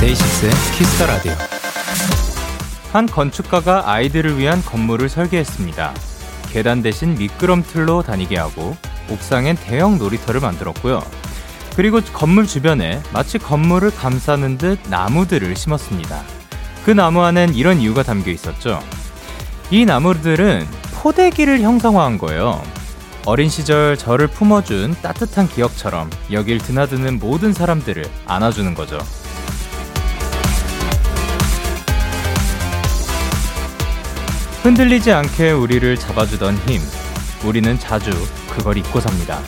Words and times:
데이식스의 0.00 0.52
키스 0.76 0.95
더 0.95 1.06
라디오. 1.06 1.32
한 2.92 3.06
건축가가 3.06 3.90
아이들을 3.90 4.38
위한 4.38 4.62
건물을 4.62 5.08
설계했습니다. 5.08 6.11
계단 6.52 6.82
대신 6.82 7.14
미끄럼틀로 7.14 8.02
다니게 8.02 8.36
하고 8.36 8.76
옥상엔 9.10 9.56
대형 9.56 9.96
놀이터를 9.96 10.40
만들었고요. 10.40 11.02
그리고 11.76 12.02
건물 12.12 12.46
주변에 12.46 13.02
마치 13.12 13.38
건물을 13.38 13.90
감싸는 13.94 14.58
듯 14.58 14.78
나무들을 14.90 15.56
심었습니다. 15.56 16.22
그 16.84 16.90
나무 16.90 17.22
안엔 17.22 17.54
이런 17.54 17.78
이유가 17.80 18.02
담겨 18.02 18.30
있었죠. 18.30 18.82
이 19.70 19.86
나무들은 19.86 20.66
포대기를 21.00 21.62
형상화한 21.62 22.18
거예요. 22.18 22.62
어린 23.24 23.48
시절 23.48 23.96
저를 23.96 24.26
품어준 24.26 24.96
따뜻한 25.00 25.48
기억처럼 25.48 26.10
여길 26.30 26.58
드나드는 26.58 27.18
모든 27.18 27.54
사람들을 27.54 28.04
안아주는 28.26 28.74
거죠. 28.74 28.98
흔들리지 34.62 35.10
않게 35.10 35.50
우리를 35.50 35.96
잡아주던 35.96 36.54
힘. 36.58 36.80
우리는 37.44 37.76
자주 37.80 38.10
그걸 38.54 38.76
잊고 38.76 39.00
삽니다. 39.00 39.40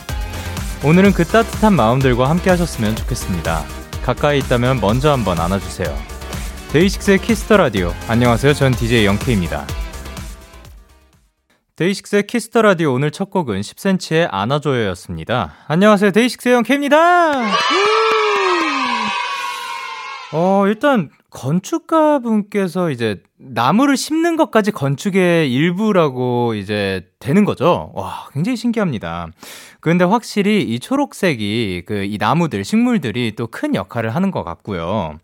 오늘은 0.83 1.13
그 1.13 1.23
따뜻한 1.23 1.73
마음들과 1.73 2.29
함께 2.29 2.49
하셨으면 2.49 2.97
좋겠습니다. 2.97 3.63
가까이 4.03 4.39
있다면 4.39 4.81
먼저 4.81 5.13
한번 5.13 5.39
안아주세요. 5.39 5.87
데이식스의 6.73 7.19
키스 7.19 7.41
더 7.41 7.55
라디오. 7.55 7.93
안녕하세요. 8.09 8.53
전 8.55 8.73
DJ 8.73 9.05
영케이입니다. 9.05 9.65
데이식스의 11.77 12.27
키스 12.27 12.48
더 12.48 12.61
라디오 12.61 12.93
오늘 12.93 13.09
첫 13.09 13.29
곡은 13.29 13.61
10cm의 13.61 14.27
안아줘요였습니다. 14.29 15.53
안녕하세요. 15.69 16.11
데이식스의 16.11 16.55
영케이입니다. 16.55 17.53
어, 20.33 20.63
일단 20.67 21.09
건축가 21.35 22.19
분께서 22.19 22.89
이제 22.91 23.21
나무를 23.37 23.97
심는 23.97 24.37
것까지 24.37 24.71
건축의 24.71 25.51
일부라고 25.53 26.53
이제 26.53 27.05
되는 27.19 27.43
거죠. 27.43 27.91
와, 27.93 28.29
굉장히 28.33 28.55
신기합니다. 28.55 29.27
그런데 29.81 30.05
확실히 30.05 30.63
이 30.63 30.79
초록색이 30.79 31.83
그 31.85 32.05
이 32.05 32.17
나무들, 32.17 32.63
식물들이 32.63 33.33
또 33.35 33.47
큰 33.47 33.75
역할을 33.75 34.15
하는 34.15 34.31
것 34.31 34.43
같고요. 34.45 35.17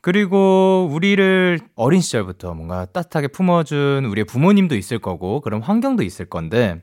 그리고 0.00 0.88
우리를 0.90 1.60
어린 1.76 2.00
시절부터 2.00 2.54
뭔가 2.54 2.86
따뜻하게 2.86 3.28
품어준 3.28 4.06
우리의 4.06 4.24
부모님도 4.24 4.74
있을 4.76 4.98
거고, 4.98 5.40
그런 5.42 5.60
환경도 5.62 6.02
있을 6.02 6.24
건데, 6.26 6.80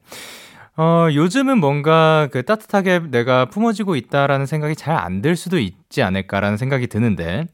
어, 0.77 1.07
요즘은 1.11 1.59
뭔가 1.59 2.29
그 2.31 2.43
따뜻하게 2.43 3.01
내가 3.09 3.45
품어지고 3.49 3.95
있다라는 3.95 4.45
생각이 4.45 4.75
잘 4.75 4.95
안 4.95 5.21
들 5.21 5.35
수도 5.35 5.57
있지 5.59 6.03
않을까라는 6.03 6.57
생각이 6.57 6.87
드는데, 6.87 7.47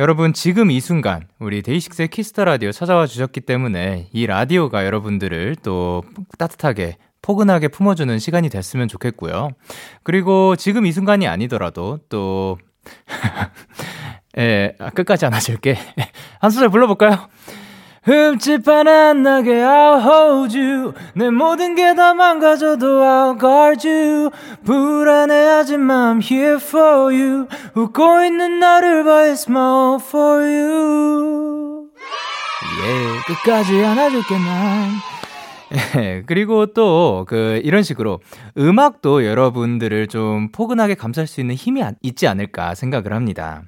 여러분 0.00 0.32
지금 0.32 0.70
이 0.70 0.80
순간 0.80 1.28
우리 1.38 1.60
데이식스의 1.60 2.08
키스 2.08 2.32
더 2.32 2.46
라디오 2.46 2.72
찾아와 2.72 3.06
주셨기 3.06 3.42
때문에 3.42 4.08
이 4.14 4.26
라디오가 4.26 4.86
여러분들을 4.86 5.56
또 5.62 6.02
따뜻하게 6.38 6.96
포근하게 7.20 7.68
품어주는 7.68 8.18
시간이 8.18 8.48
됐으면 8.48 8.88
좋겠고요. 8.88 9.50
그리고 10.02 10.56
지금 10.56 10.86
이 10.86 10.92
순간이 10.92 11.28
아니더라도 11.28 11.98
또 12.08 12.56
예, 14.38 14.74
끝까지 14.94 15.26
안아줄게. 15.26 15.76
한 16.40 16.50
소절 16.50 16.70
불러볼까요? 16.70 17.28
흠집 18.02 18.66
하나 18.66 19.10
안 19.10 19.22
나게 19.22 19.52
I'll 19.62 20.00
hold 20.02 20.58
you. 20.58 20.92
내 21.14 21.28
모든 21.30 21.74
게 21.74 21.94
다 21.94 22.14
망가져도 22.14 22.86
I'll 23.02 23.38
guard 23.38 23.86
you. 23.86 24.30
불안해하지만 24.64 26.20
I'm 26.20 26.22
here 26.32 26.56
for 26.56 27.12
you. 27.14 27.46
웃고 27.74 28.24
있는 28.24 28.58
나를 28.58 29.04
봐 29.04 29.10
I 29.24 29.42
smile 29.44 29.98
for 30.00 30.42
you. 30.42 31.90
예 32.82 33.20
끝까지 33.26 33.84
안아줄게 33.84 34.34
난 34.38 34.90
예, 35.96 36.24
그리고 36.26 36.66
또, 36.66 37.24
그, 37.28 37.60
이런 37.62 37.84
식으로 37.84 38.18
음악도 38.58 39.24
여러분들을 39.24 40.08
좀 40.08 40.50
포근하게 40.50 40.94
감쌀 40.96 41.28
수 41.28 41.40
있는 41.40 41.54
힘이 41.54 41.84
있지 42.02 42.26
않을까 42.26 42.74
생각을 42.74 43.12
합니다. 43.12 43.62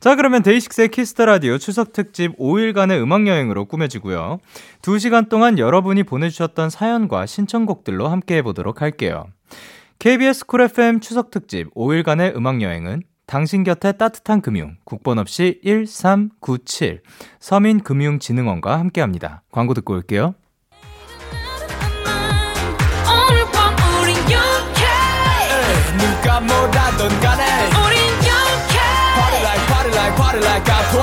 자, 0.00 0.14
그러면 0.16 0.42
데이식스의 0.42 0.88
키스 0.88 1.12
더 1.12 1.26
라디오 1.26 1.58
추석 1.58 1.92
특집 1.92 2.34
5일간의 2.38 3.02
음악 3.02 3.26
여행으로 3.26 3.66
꾸며지고요. 3.66 4.38
2시간 4.80 5.28
동안 5.28 5.58
여러분이 5.58 6.04
보내주셨던 6.04 6.70
사연과 6.70 7.26
신청곡들로 7.26 8.08
함께 8.08 8.36
해보도록 8.36 8.80
할게요. 8.80 9.26
KBS 9.98 10.46
쿨 10.46 10.62
FM 10.62 11.00
추석 11.00 11.30
특집 11.30 11.72
5일간의 11.74 12.34
음악 12.34 12.62
여행은 12.62 13.02
당신 13.26 13.62
곁에 13.62 13.92
따뜻한 13.92 14.40
금융, 14.40 14.78
국번 14.84 15.18
없이 15.18 15.60
1397, 15.62 17.02
서민금융진흥원과 17.38 18.78
함께 18.78 19.02
합니다. 19.02 19.42
광고 19.52 19.74
듣고 19.74 19.92
올게요. 19.92 20.34
like 30.29 30.29
party 30.29 30.39
like 30.39 30.69
I'm 30.69 30.85
20 30.93 31.01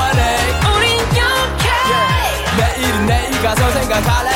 우린 0.71 0.87
영케 1.19 1.67
yeah. 1.91 2.23
내일은 2.59 3.07
내일 3.07 3.43
가서 3.43 3.71
생각할래 3.73 4.31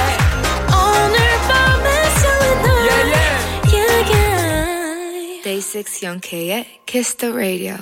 오늘 0.74 1.16
밤에 1.47 1.86
설레는 2.20 2.66
yeah, 2.88 3.02
yeah. 3.14 3.34
yeah, 3.72 4.10
yeah. 4.10 5.42
Day 5.44 5.60
6 5.60 6.02
영케의 6.02 6.66
Kiss 6.86 7.16
the 7.16 7.32
Radio 7.32 7.76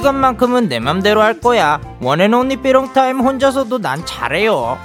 시간만큼은 0.00 0.68
내 0.70 0.80
맘대로 0.80 1.20
할 1.20 1.40
거야. 1.40 1.78
원앤온리 2.00 2.56
삐롱타임 2.62 3.20
혼자서도 3.20 3.78
난 3.78 4.04
잘해요. 4.06 4.78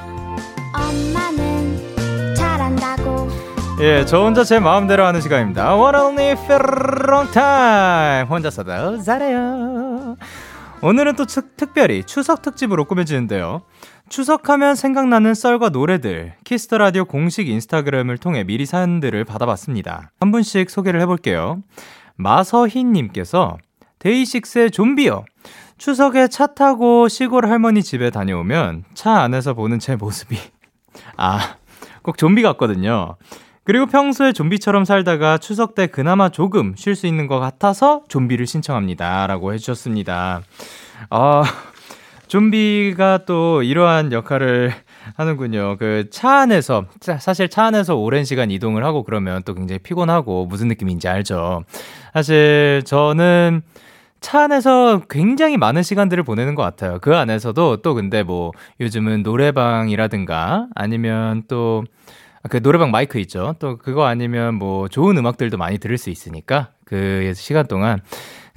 엄마는 0.73 2.35
잘한다고. 2.35 3.29
예, 3.79 4.03
저 4.05 4.21
혼자 4.21 4.43
제 4.43 4.59
마음대로 4.59 5.05
하는 5.05 5.21
시간입니다. 5.21 5.75
one 5.75 5.93
and 5.93 6.11
only 6.11 6.35
삐롱타임 6.47 8.27
혼자서도 8.27 9.01
잘해요. 9.03 10.17
오늘은 10.81 11.15
또 11.15 11.25
특별히 11.25 12.03
추석 12.03 12.41
특집으로 12.41 12.83
꾸며지는데요. 12.83 13.61
추석하면 14.09 14.75
생각나는 14.75 15.33
썰과 15.33 15.69
노래들 15.69 16.33
키스 16.43 16.64
더 16.65 16.77
라디오 16.77 17.05
공식 17.05 17.47
인스타그램을 17.47 18.17
통해 18.17 18.43
미리 18.43 18.65
사연들을 18.65 19.23
받아봤습니다. 19.23 20.11
한 20.19 20.31
분씩 20.31 20.69
소개를 20.69 20.99
해볼게요. 20.99 21.63
마서희님께서 22.17 23.57
데이식스의 24.05 24.69
좀비요. 24.69 25.25
추석에 25.79 26.27
차 26.27 26.45
타고 26.45 27.07
시골 27.07 27.47
할머니 27.47 27.81
집에 27.81 28.11
다녀오면 28.11 28.83
차 28.93 29.19
안에서 29.21 29.55
보는 29.55 29.79
제 29.79 29.95
모습이 29.95 30.37
아, 31.17 31.55
꼭 32.03 32.17
좀비 32.19 32.43
같거든요. 32.43 33.15
그리고 33.63 33.87
평소에 33.87 34.31
좀비처럼 34.31 34.85
살다가 34.85 35.39
추석 35.39 35.73
때 35.73 35.87
그나마 35.87 36.29
조금 36.29 36.75
쉴 36.77 36.95
수 36.95 37.07
있는 37.07 37.25
것 37.25 37.39
같아서 37.39 38.03
좀비를 38.07 38.45
신청합니다. 38.45 39.25
라고 39.25 39.53
해주셨습니다. 39.53 40.43
아, 41.09 41.43
좀비가 42.27 43.21
또 43.25 43.63
이러한 43.63 44.11
역할을 44.11 44.71
하는군요. 45.15 45.77
그 45.77 46.05
차 46.11 46.41
안에서, 46.41 46.85
사실 47.19 47.49
차 47.49 47.65
안에서 47.65 47.95
오랜 47.95 48.23
시간 48.23 48.51
이동을 48.51 48.83
하고 48.83 49.03
그러면 49.03 49.41
또 49.45 49.55
굉장히 49.55 49.79
피곤하고 49.79 50.45
무슨 50.45 50.67
느낌인지 50.67 51.07
알죠. 51.07 51.63
사실 52.13 52.83
저는 52.85 53.63
차 54.25 54.43
안에서 54.43 55.01
굉장히 55.09 55.57
많은 55.57 55.83
시간들을 55.83 56.23
보내는 56.23 56.55
것 56.55 56.63
같아요. 56.63 56.97
그 56.99 57.15
안에서도 57.15 57.77
또 57.77 57.93
근데 57.93 58.23
뭐 58.23 58.51
요즘은 58.79 59.23
노래방이라든가 59.23 60.67
아니면 60.73 61.43
또 61.47 61.83
그 62.49 62.61
노래방 62.61 62.91
마이크 62.91 63.19
있죠. 63.19 63.55
또 63.59 63.77
그거 63.77 64.05
아니면 64.05 64.55
뭐 64.55 64.87
좋은 64.87 65.17
음악들도 65.17 65.57
많이 65.57 65.77
들을 65.77 65.97
수 65.97 66.09
있으니까 66.09 66.69
그 66.85 67.33
시간 67.35 67.67
동안 67.67 68.01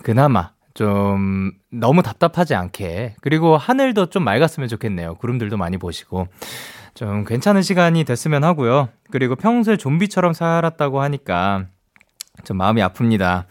그나마 0.03 0.51
좀 0.75 1.53
너무 1.71 2.03
답답하지 2.03 2.55
않게 2.55 3.17
그리고 3.21 3.57
하늘도 3.57 4.07
좀 4.07 4.25
맑았으면 4.25 4.69
좋겠네요. 4.69 5.15
구름들도 5.15 5.57
많이 5.57 5.79
보시고 5.79 6.29
좀 6.95 7.25
괜찮은 7.25 7.63
시간이 7.63 8.05
됐으면 8.05 8.45
하고요. 8.45 8.91
그리고 9.11 9.37
평소에 9.37 9.77
좀비처럼 9.77 10.35
살았다고 10.35 11.01
하니까 11.01 11.67
좀 12.45 12.59
마음이 12.59 12.83
아픕니다. 12.83 13.45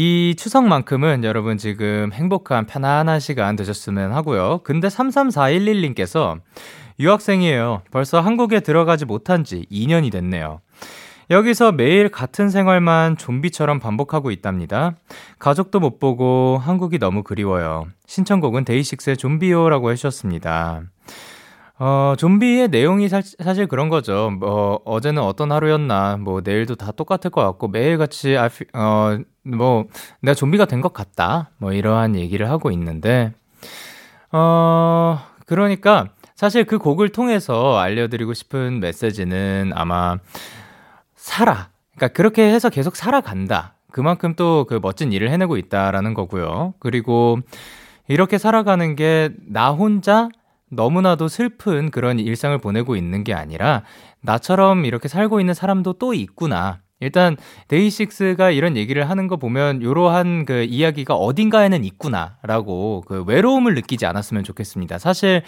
이 0.00 0.36
추석만큼은 0.36 1.24
여러분 1.24 1.58
지금 1.58 2.12
행복한 2.12 2.66
편안한 2.66 3.18
시간 3.18 3.56
되셨으면 3.56 4.12
하고요. 4.12 4.60
근데 4.62 4.86
33411님께서 4.86 6.38
유학생이에요. 7.00 7.82
벌써 7.90 8.20
한국에 8.20 8.60
들어가지 8.60 9.06
못한 9.06 9.42
지 9.42 9.66
2년이 9.72 10.12
됐네요. 10.12 10.60
여기서 11.30 11.72
매일 11.72 12.10
같은 12.10 12.48
생활만 12.48 13.16
좀비처럼 13.16 13.80
반복하고 13.80 14.30
있답니다. 14.30 14.94
가족도 15.40 15.80
못 15.80 15.98
보고 15.98 16.60
한국이 16.62 17.00
너무 17.00 17.24
그리워요. 17.24 17.88
신청곡은 18.06 18.66
데이식스의 18.66 19.16
좀비요라고 19.16 19.90
해주셨습니다. 19.90 20.82
어, 21.80 22.14
좀비의 22.18 22.68
내용이 22.68 23.08
사, 23.08 23.20
실 23.20 23.66
그런 23.68 23.88
거죠. 23.88 24.30
뭐, 24.30 24.80
어제는 24.84 25.22
어떤 25.22 25.52
하루였나, 25.52 26.16
뭐, 26.16 26.40
내일도 26.42 26.74
다 26.74 26.90
똑같을 26.90 27.30
것 27.30 27.40
같고, 27.44 27.68
매일같이, 27.68 28.36
아, 28.36 28.50
어, 28.74 29.18
뭐, 29.56 29.86
내가 30.20 30.34
좀비가 30.34 30.64
된 30.66 30.80
것 30.80 30.92
같다. 30.92 31.50
뭐, 31.58 31.72
이러한 31.72 32.16
얘기를 32.16 32.50
하고 32.50 32.70
있는데, 32.70 33.32
어, 34.32 35.20
그러니까, 35.46 36.08
사실 36.34 36.64
그 36.64 36.78
곡을 36.78 37.08
통해서 37.10 37.78
알려드리고 37.78 38.34
싶은 38.34 38.80
메시지는 38.80 39.72
아마, 39.74 40.18
살아. 41.16 41.68
그러니까 41.96 42.14
그렇게 42.16 42.52
해서 42.52 42.70
계속 42.70 42.96
살아간다. 42.96 43.74
그만큼 43.90 44.34
또 44.34 44.64
그 44.68 44.78
멋진 44.82 45.12
일을 45.12 45.30
해내고 45.30 45.56
있다라는 45.56 46.14
거고요. 46.14 46.74
그리고 46.78 47.38
이렇게 48.06 48.38
살아가는 48.38 48.94
게 48.96 49.30
나 49.48 49.70
혼자 49.72 50.28
너무나도 50.70 51.28
슬픈 51.28 51.90
그런 51.90 52.18
일상을 52.18 52.56
보내고 52.58 52.94
있는 52.96 53.24
게 53.24 53.34
아니라 53.34 53.82
나처럼 54.20 54.84
이렇게 54.84 55.08
살고 55.08 55.40
있는 55.40 55.54
사람도 55.54 55.94
또 55.94 56.14
있구나. 56.14 56.80
일단 57.00 57.36
데이식스가 57.68 58.50
이런 58.50 58.76
얘기를 58.76 59.08
하는 59.08 59.28
거 59.28 59.36
보면 59.36 59.82
이러한 59.82 60.44
그 60.44 60.64
이야기가 60.64 61.14
어딘가에는 61.14 61.84
있구나라고 61.84 63.04
그 63.06 63.24
외로움을 63.24 63.74
느끼지 63.74 64.06
않았으면 64.06 64.44
좋겠습니다. 64.44 64.98
사실 64.98 65.42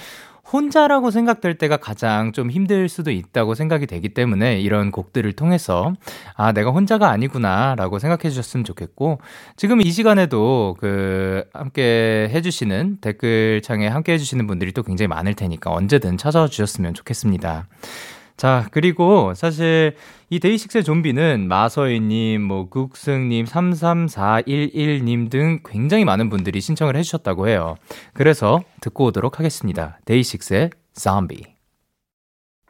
혼자라고 0.53 1.11
생각될 1.11 1.59
때가 1.59 1.77
가장 1.77 2.33
좀 2.33 2.51
힘들 2.51 2.89
수도 2.89 3.11
있다고 3.11 3.55
생각이 3.55 3.87
되기 3.87 4.09
때문에 4.09 4.61
이런 4.61 4.91
곡들을 4.91 5.33
통해서 5.35 5.93
아, 6.35 6.53
내가 6.53 6.71
혼자가 6.71 7.11
아니구나라고 7.11 7.99
생각해 7.99 8.31
주셨으면 8.31 8.65
좋겠고 8.65 9.21
지금 9.57 9.81
이 9.81 9.91
시간에도 9.91 10.77
그 10.81 11.45
함께 11.53 12.29
해주시는 12.33 12.99
댓글창에 13.01 13.87
함께 13.87 14.15
해주시는 14.15 14.47
분들이 14.47 14.73
또 14.73 14.83
굉장히 14.83 15.09
많을 15.09 15.35
테니까 15.35 15.71
언제든 15.71 16.17
찾아와 16.17 16.49
주셨으면 16.49 16.95
좋겠습니다. 16.95 17.67
자, 18.41 18.67
그리고 18.71 19.35
사실 19.35 19.97
이 20.31 20.41
데이식스의 20.41 20.83
좀비는 20.83 21.47
마서희님, 21.47 22.41
뭐, 22.41 22.71
국승님, 22.71 23.45
33411님 23.45 25.29
등 25.29 25.59
굉장히 25.63 26.07
많은 26.07 26.31
분들이 26.31 26.63
신청을 26.63 26.97
해주셨다고 26.97 27.49
해요. 27.49 27.77
그래서 28.15 28.63
듣고 28.81 29.05
오도록 29.05 29.41
하겠습니다. 29.41 29.99
데이식스의 30.07 30.71
좀비. 30.99 31.45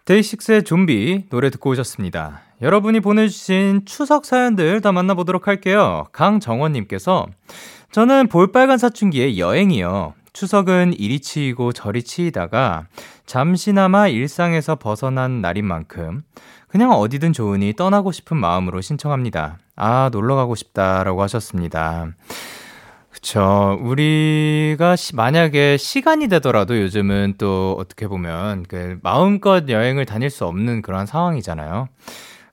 데이식스의 0.06 0.64
좀비 0.64 1.26
노래 1.30 1.50
듣고 1.50 1.70
오셨습니다. 1.70 2.40
여러분이 2.62 2.98
보내주신 2.98 3.82
추석 3.84 4.24
사연들 4.24 4.80
다 4.80 4.90
만나보도록 4.90 5.46
할게요. 5.46 6.08
강정원님께서 6.10 7.28
저는 7.92 8.26
볼빨간 8.26 8.76
사춘기의 8.76 9.38
여행이요. 9.38 10.14
추석은 10.32 10.94
이리 10.98 11.20
치이고 11.20 11.72
저리 11.72 12.02
치이다가 12.02 12.86
잠시나마 13.26 14.08
일상에서 14.08 14.76
벗어난 14.76 15.40
날인 15.40 15.64
만큼 15.64 16.22
그냥 16.68 16.92
어디든 16.92 17.32
좋으니 17.32 17.74
떠나고 17.74 18.12
싶은 18.12 18.36
마음으로 18.36 18.80
신청합니다. 18.80 19.58
아, 19.76 20.08
놀러 20.12 20.36
가고 20.36 20.54
싶다라고 20.54 21.22
하셨습니다. 21.22 22.08
그쵸. 23.10 23.78
우리가 23.82 24.96
시, 24.96 25.16
만약에 25.16 25.76
시간이 25.76 26.28
되더라도 26.28 26.80
요즘은 26.80 27.34
또 27.38 27.76
어떻게 27.78 28.06
보면 28.06 28.64
그 28.68 28.98
마음껏 29.02 29.68
여행을 29.68 30.06
다닐 30.06 30.30
수 30.30 30.46
없는 30.46 30.80
그런 30.82 31.06
상황이잖아요. 31.06 31.88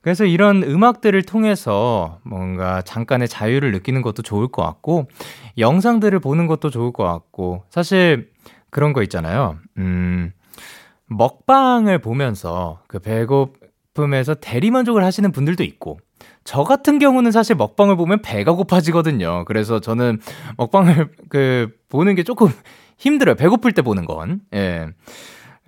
그래서 0.08 0.24
이런 0.24 0.62
음악들을 0.62 1.20
통해서 1.24 2.18
뭔가 2.22 2.80
잠깐의 2.80 3.28
자유를 3.28 3.72
느끼는 3.72 4.00
것도 4.00 4.22
좋을 4.22 4.48
것 4.48 4.62
같고, 4.62 5.06
영상들을 5.58 6.18
보는 6.20 6.46
것도 6.46 6.70
좋을 6.70 6.92
것 6.92 7.04
같고, 7.04 7.64
사실 7.68 8.30
그런 8.70 8.94
거 8.94 9.02
있잖아요. 9.02 9.58
음, 9.76 10.32
먹방을 11.08 11.98
보면서 11.98 12.80
그 12.88 13.00
배고픔에서 13.00 14.32
대리만족을 14.36 15.04
하시는 15.04 15.30
분들도 15.30 15.62
있고, 15.62 15.98
저 16.42 16.64
같은 16.64 16.98
경우는 16.98 17.30
사실 17.30 17.54
먹방을 17.56 17.98
보면 17.98 18.22
배가 18.22 18.52
고파지거든요. 18.52 19.44
그래서 19.44 19.78
저는 19.78 20.20
먹방을 20.56 21.10
그 21.28 21.68
보는 21.90 22.14
게 22.14 22.22
조금 22.22 22.48
힘들어요. 22.96 23.34
배고플 23.34 23.72
때 23.72 23.82
보는 23.82 24.06
건. 24.06 24.40
예. 24.54 24.88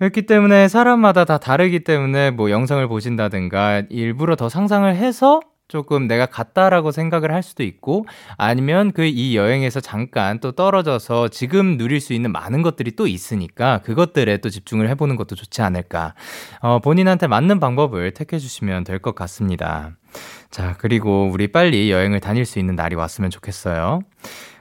그렇기 0.01 0.23
때문에 0.23 0.67
사람마다 0.67 1.25
다 1.25 1.37
다르기 1.37 1.81
때문에 1.81 2.31
뭐 2.31 2.49
영상을 2.49 2.87
보신다든가 2.87 3.83
일부러 3.89 4.35
더 4.35 4.49
상상을 4.49 4.95
해서 4.95 5.41
조금 5.67 6.07
내가 6.07 6.25
갔다라고 6.25 6.91
생각을 6.91 7.31
할 7.31 7.43
수도 7.43 7.61
있고 7.61 8.07
아니면 8.35 8.93
그 8.93 9.05
이 9.05 9.37
여행에서 9.37 9.79
잠깐 9.79 10.39
또 10.39 10.53
떨어져서 10.53 11.27
지금 11.27 11.77
누릴 11.77 11.99
수 11.99 12.13
있는 12.13 12.31
많은 12.31 12.63
것들이 12.63 12.95
또 12.95 13.05
있으니까 13.05 13.81
그것들에 13.83 14.37
또 14.37 14.49
집중을 14.49 14.89
해보는 14.89 15.17
것도 15.17 15.35
좋지 15.35 15.61
않을까. 15.61 16.15
어, 16.61 16.79
본인한테 16.79 17.27
맞는 17.27 17.59
방법을 17.59 18.15
택해 18.15 18.39
주시면 18.39 18.85
될 18.85 18.97
것 18.97 19.13
같습니다. 19.13 19.91
자, 20.49 20.77
그리고 20.79 21.29
우리 21.31 21.51
빨리 21.51 21.91
여행을 21.91 22.21
다닐 22.21 22.47
수 22.47 22.57
있는 22.57 22.75
날이 22.75 22.95
왔으면 22.95 23.29
좋겠어요. 23.29 24.01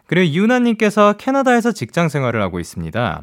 그리고 0.06 0.34
유나님께서 0.34 1.14
캐나다에서 1.14 1.72
직장 1.72 2.10
생활을 2.10 2.42
하고 2.42 2.60
있습니다. 2.60 3.22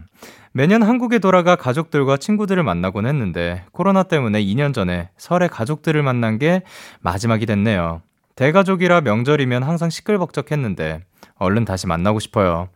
매년 0.58 0.82
한국에 0.82 1.20
돌아가 1.20 1.56
가족들과 1.56 2.18
친구들을 2.18 2.64
만나곤 2.64 3.06
했는데 3.06 3.64
코로나 3.74 4.02
때문에 4.02 4.44
2년 4.44 4.74
전에 4.74 5.12
설에 5.16 5.48
가족들을 5.48 6.02
만난 6.02 6.40
게 6.40 6.64
마지막이 7.02 7.46
됐네요. 7.46 8.02
대가족이라 8.34 9.02
명절이면 9.02 9.62
항상 9.62 9.92
시끌벅적했는데 9.92 11.02
얼른 11.36 11.64
다시 11.64 11.86
만나고 11.86 12.20
싶어요. 12.20 12.70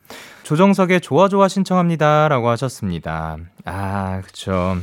조정석의 0.44 1.02
좋아 1.02 1.28
좋아 1.28 1.48
신청합니다. 1.48 2.28
라고 2.28 2.50
하셨습니다. 2.50 3.38
아, 3.66 4.22
그쵸. 4.28 4.78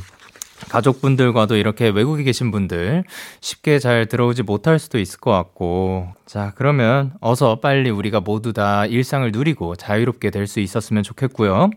가족분들과도 0.69 1.55
이렇게 1.55 1.87
외국에 1.89 2.23
계신 2.23 2.51
분들 2.51 3.03
쉽게 3.41 3.79
잘 3.79 4.05
들어오지 4.07 4.43
못할 4.43 4.77
수도 4.79 4.99
있을 4.99 5.19
것 5.19 5.31
같고. 5.31 6.07
자, 6.25 6.51
그러면 6.55 7.13
어서 7.21 7.59
빨리 7.59 7.89
우리가 7.89 8.19
모두 8.19 8.53
다 8.53 8.85
일상을 8.85 9.31
누리고 9.31 9.75
자유롭게 9.75 10.29
될 10.31 10.47
수 10.47 10.59
있었으면 10.59 11.03
좋겠고요. 11.03 11.69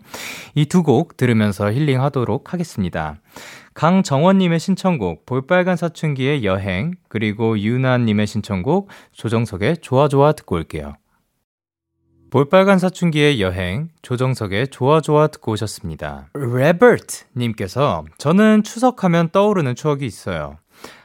이 0.55 0.65
두 0.65 0.83
곡 0.83 1.15
들으면서 1.17 1.71
힐링하도록 1.71 2.51
하겠습니다. 2.53 3.15
강정원님의 3.73 4.59
신청곡, 4.59 5.25
볼빨간 5.25 5.75
사춘기의 5.77 6.43
여행, 6.43 6.93
그리고 7.07 7.57
유나님의 7.59 8.27
신청곡, 8.27 8.89
조정석의 9.13 9.77
좋아 9.81 10.07
좋아 10.07 10.31
듣고 10.33 10.55
올게요. 10.55 10.95
볼빨간 12.33 12.79
사춘기의 12.79 13.43
여행, 13.43 13.89
조정석의 14.01 14.69
좋아 14.69 15.01
좋아 15.01 15.27
듣고 15.27 15.51
오셨습니다. 15.51 16.29
레버트 16.33 17.25
님께서 17.37 18.05
저는 18.17 18.63
추석하면 18.63 19.29
떠오르는 19.29 19.75
추억이 19.75 20.03
있어요. 20.07 20.57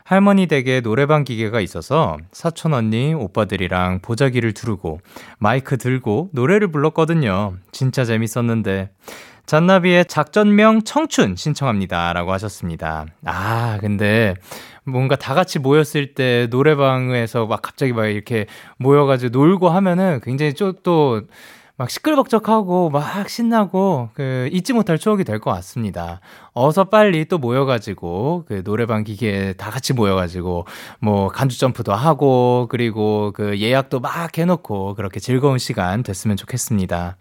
할머니 0.05 0.47
댁에 0.47 0.81
노래방 0.81 1.25
기계가 1.25 1.61
있어서 1.61 2.17
사촌 2.33 2.73
언니, 2.73 3.13
오빠들이랑 3.13 3.99
보자기를 4.01 4.55
두르고 4.55 5.03
마이크 5.39 5.77
들고 5.77 6.31
노래를 6.33 6.73
불렀거든요. 6.73 7.57
진짜 7.73 8.07
재밌었는데. 8.07 8.89
잔나비의 9.49 10.05
작전명 10.05 10.83
청춘 10.83 11.35
신청합니다. 11.35 12.13
라고 12.13 12.33
하셨습니다. 12.33 13.07
아, 13.25 13.79
근데 13.81 14.35
뭔가 14.85 15.17
다 15.17 15.33
같이 15.35 15.59
모였을 15.59 16.15
때 16.15 16.49
노래방에서 16.51 17.47
막 17.47 17.63
갑자기 17.63 17.95
막 17.95 18.07
이렇게 18.07 18.45
모여가지고 18.77 19.31
놀고 19.31 19.71
하면은 19.71 20.21
굉장히 20.23 20.53
또막 20.53 21.89
시끌벅적하고 21.89 22.91
막 22.91 23.27
신나고 23.31 24.11
그 24.13 24.51
잊지 24.53 24.75
못할 24.75 24.99
추억이 24.99 25.25
될 25.25 25.41
것 25.41 25.51
같습니다. 25.55 26.21
어서 26.53 26.85
빨리 26.85 27.25
또 27.25 27.39
모여가지고 27.39 28.45
그 28.47 28.63
노래방 28.65 29.03
기계에 29.03 29.55
다 29.55 29.71
같이 29.71 29.95
모여가지고 29.95 30.67
뭐 31.01 31.29
간주 31.29 31.59
점프도 31.59 31.95
하고 31.95 32.67
그리고 32.69 33.33
그 33.35 33.59
예약도 33.59 34.01
막 34.01 34.37
해놓고 34.37 34.95
그렇게 34.95 35.21
즐거운 35.21 35.57
시간 35.57 36.03
됐으면 36.03 36.37
좋겠습니다. 36.37 37.17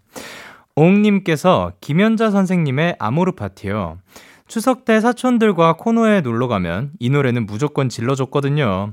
옹님께서 0.78 1.72
김연자 1.80 2.30
선생님의 2.30 2.96
아모르 2.98 3.32
파티요. 3.32 3.98
추석 4.46 4.84
때 4.84 5.00
사촌들과 5.00 5.74
코노에 5.74 6.22
놀러 6.22 6.48
가면 6.48 6.92
이 7.00 7.10
노래는 7.10 7.46
무조건 7.46 7.88
질러줬거든요. 7.88 8.92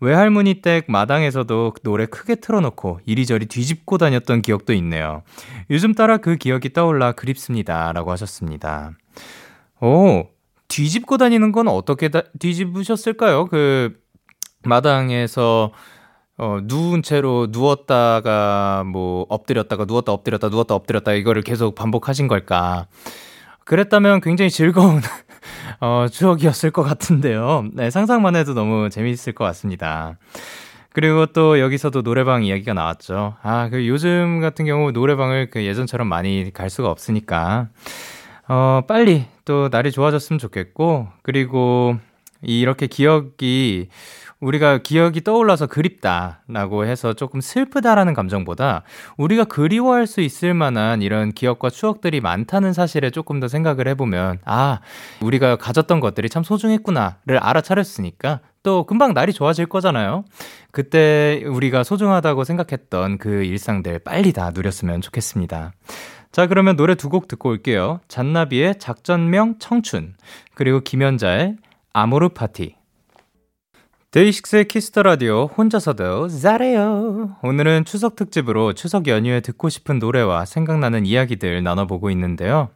외할머니 0.00 0.62
댁 0.62 0.86
마당에서도 0.88 1.74
노래 1.82 2.06
크게 2.06 2.36
틀어놓고 2.36 3.00
이리저리 3.04 3.46
뒤집고 3.46 3.98
다녔던 3.98 4.42
기억도 4.42 4.72
있네요. 4.74 5.22
요즘 5.70 5.94
따라 5.94 6.16
그 6.16 6.36
기억이 6.36 6.72
떠올라 6.72 7.12
그립습니다. 7.12 7.92
라고 7.92 8.10
하셨습니다. 8.10 8.92
오, 9.80 10.24
뒤집고 10.68 11.18
다니는 11.18 11.52
건 11.52 11.68
어떻게 11.68 12.08
다, 12.08 12.22
뒤집으셨을까요? 12.38 13.46
그 13.46 13.96
마당에서 14.64 15.72
어, 16.38 16.58
누운 16.62 17.02
채로 17.02 17.48
누웠다가 17.50 18.84
뭐 18.86 19.26
엎드렸다가 19.28 19.86
누웠다 19.86 20.12
엎드렸다 20.12 20.48
누웠다 20.48 20.74
엎드렸다 20.74 21.12
이거를 21.12 21.42
계속 21.42 21.74
반복하신 21.74 22.28
걸까? 22.28 22.86
그랬다면 23.64 24.20
굉장히 24.20 24.50
즐거운 24.50 25.00
어, 25.80 26.06
추억이었을 26.10 26.70
것 26.70 26.82
같은데요. 26.82 27.66
네, 27.72 27.90
상상만 27.90 28.36
해도 28.36 28.54
너무 28.54 28.90
재미있을 28.90 29.32
것 29.32 29.44
같습니다. 29.44 30.18
그리고 30.92 31.26
또 31.26 31.60
여기서도 31.60 32.02
노래방 32.02 32.44
이야기가 32.44 32.72
나왔죠. 32.72 33.36
아, 33.42 33.68
그 33.68 33.86
요즘 33.86 34.40
같은 34.40 34.64
경우 34.64 34.92
노래방을 34.92 35.50
그 35.50 35.64
예전처럼 35.64 36.06
많이 36.06 36.50
갈 36.54 36.70
수가 36.70 36.90
없으니까, 36.90 37.68
어, 38.48 38.80
빨리 38.88 39.26
또 39.44 39.68
날이 39.70 39.90
좋아졌으면 39.92 40.38
좋겠고, 40.38 41.08
그리고 41.22 41.98
이렇게 42.40 42.86
기억이 42.86 43.88
우리가 44.40 44.78
기억이 44.78 45.22
떠올라서 45.24 45.66
그립다라고 45.66 46.84
해서 46.84 47.14
조금 47.14 47.40
슬프다라는 47.40 48.12
감정보다 48.14 48.82
우리가 49.16 49.44
그리워할 49.44 50.06
수 50.06 50.20
있을 50.20 50.52
만한 50.52 51.00
이런 51.02 51.32
기억과 51.32 51.70
추억들이 51.70 52.20
많다는 52.20 52.72
사실에 52.72 53.10
조금 53.10 53.40
더 53.40 53.48
생각을 53.48 53.88
해보면 53.88 54.38
아, 54.44 54.80
우리가 55.22 55.56
가졌던 55.56 56.00
것들이 56.00 56.28
참 56.28 56.42
소중했구나를 56.42 57.38
알아차렸으니까 57.40 58.40
또 58.62 58.84
금방 58.84 59.14
날이 59.14 59.32
좋아질 59.32 59.66
거잖아요. 59.66 60.24
그때 60.70 61.42
우리가 61.46 61.82
소중하다고 61.84 62.44
생각했던 62.44 63.18
그 63.18 63.44
일상들 63.44 64.00
빨리 64.00 64.32
다 64.32 64.50
누렸으면 64.52 65.00
좋겠습니다. 65.00 65.72
자, 66.32 66.46
그러면 66.46 66.76
노래 66.76 66.94
두 66.94 67.08
곡 67.08 67.28
듣고 67.28 67.48
올게요. 67.48 68.00
잔나비의 68.08 68.78
작전명 68.78 69.54
청춘, 69.58 70.14
그리고 70.54 70.80
김연자의 70.80 71.56
아모르 71.94 72.28
파티. 72.30 72.75
데이식스의 74.16 74.68
키스 74.68 74.89
더 74.89 75.02
라디오 75.02 75.44
혼자서도 75.44 76.28
잘해요. 76.28 77.36
오늘은 77.42 77.84
추석 77.84 78.16
특집으로 78.16 78.72
추석 78.72 79.08
연휴에 79.08 79.40
듣고 79.40 79.68
싶은 79.68 79.98
노래와 79.98 80.46
생각나는 80.46 81.04
이야기들 81.04 81.62
나눠보고 81.62 82.08
있는데요. 82.12 82.70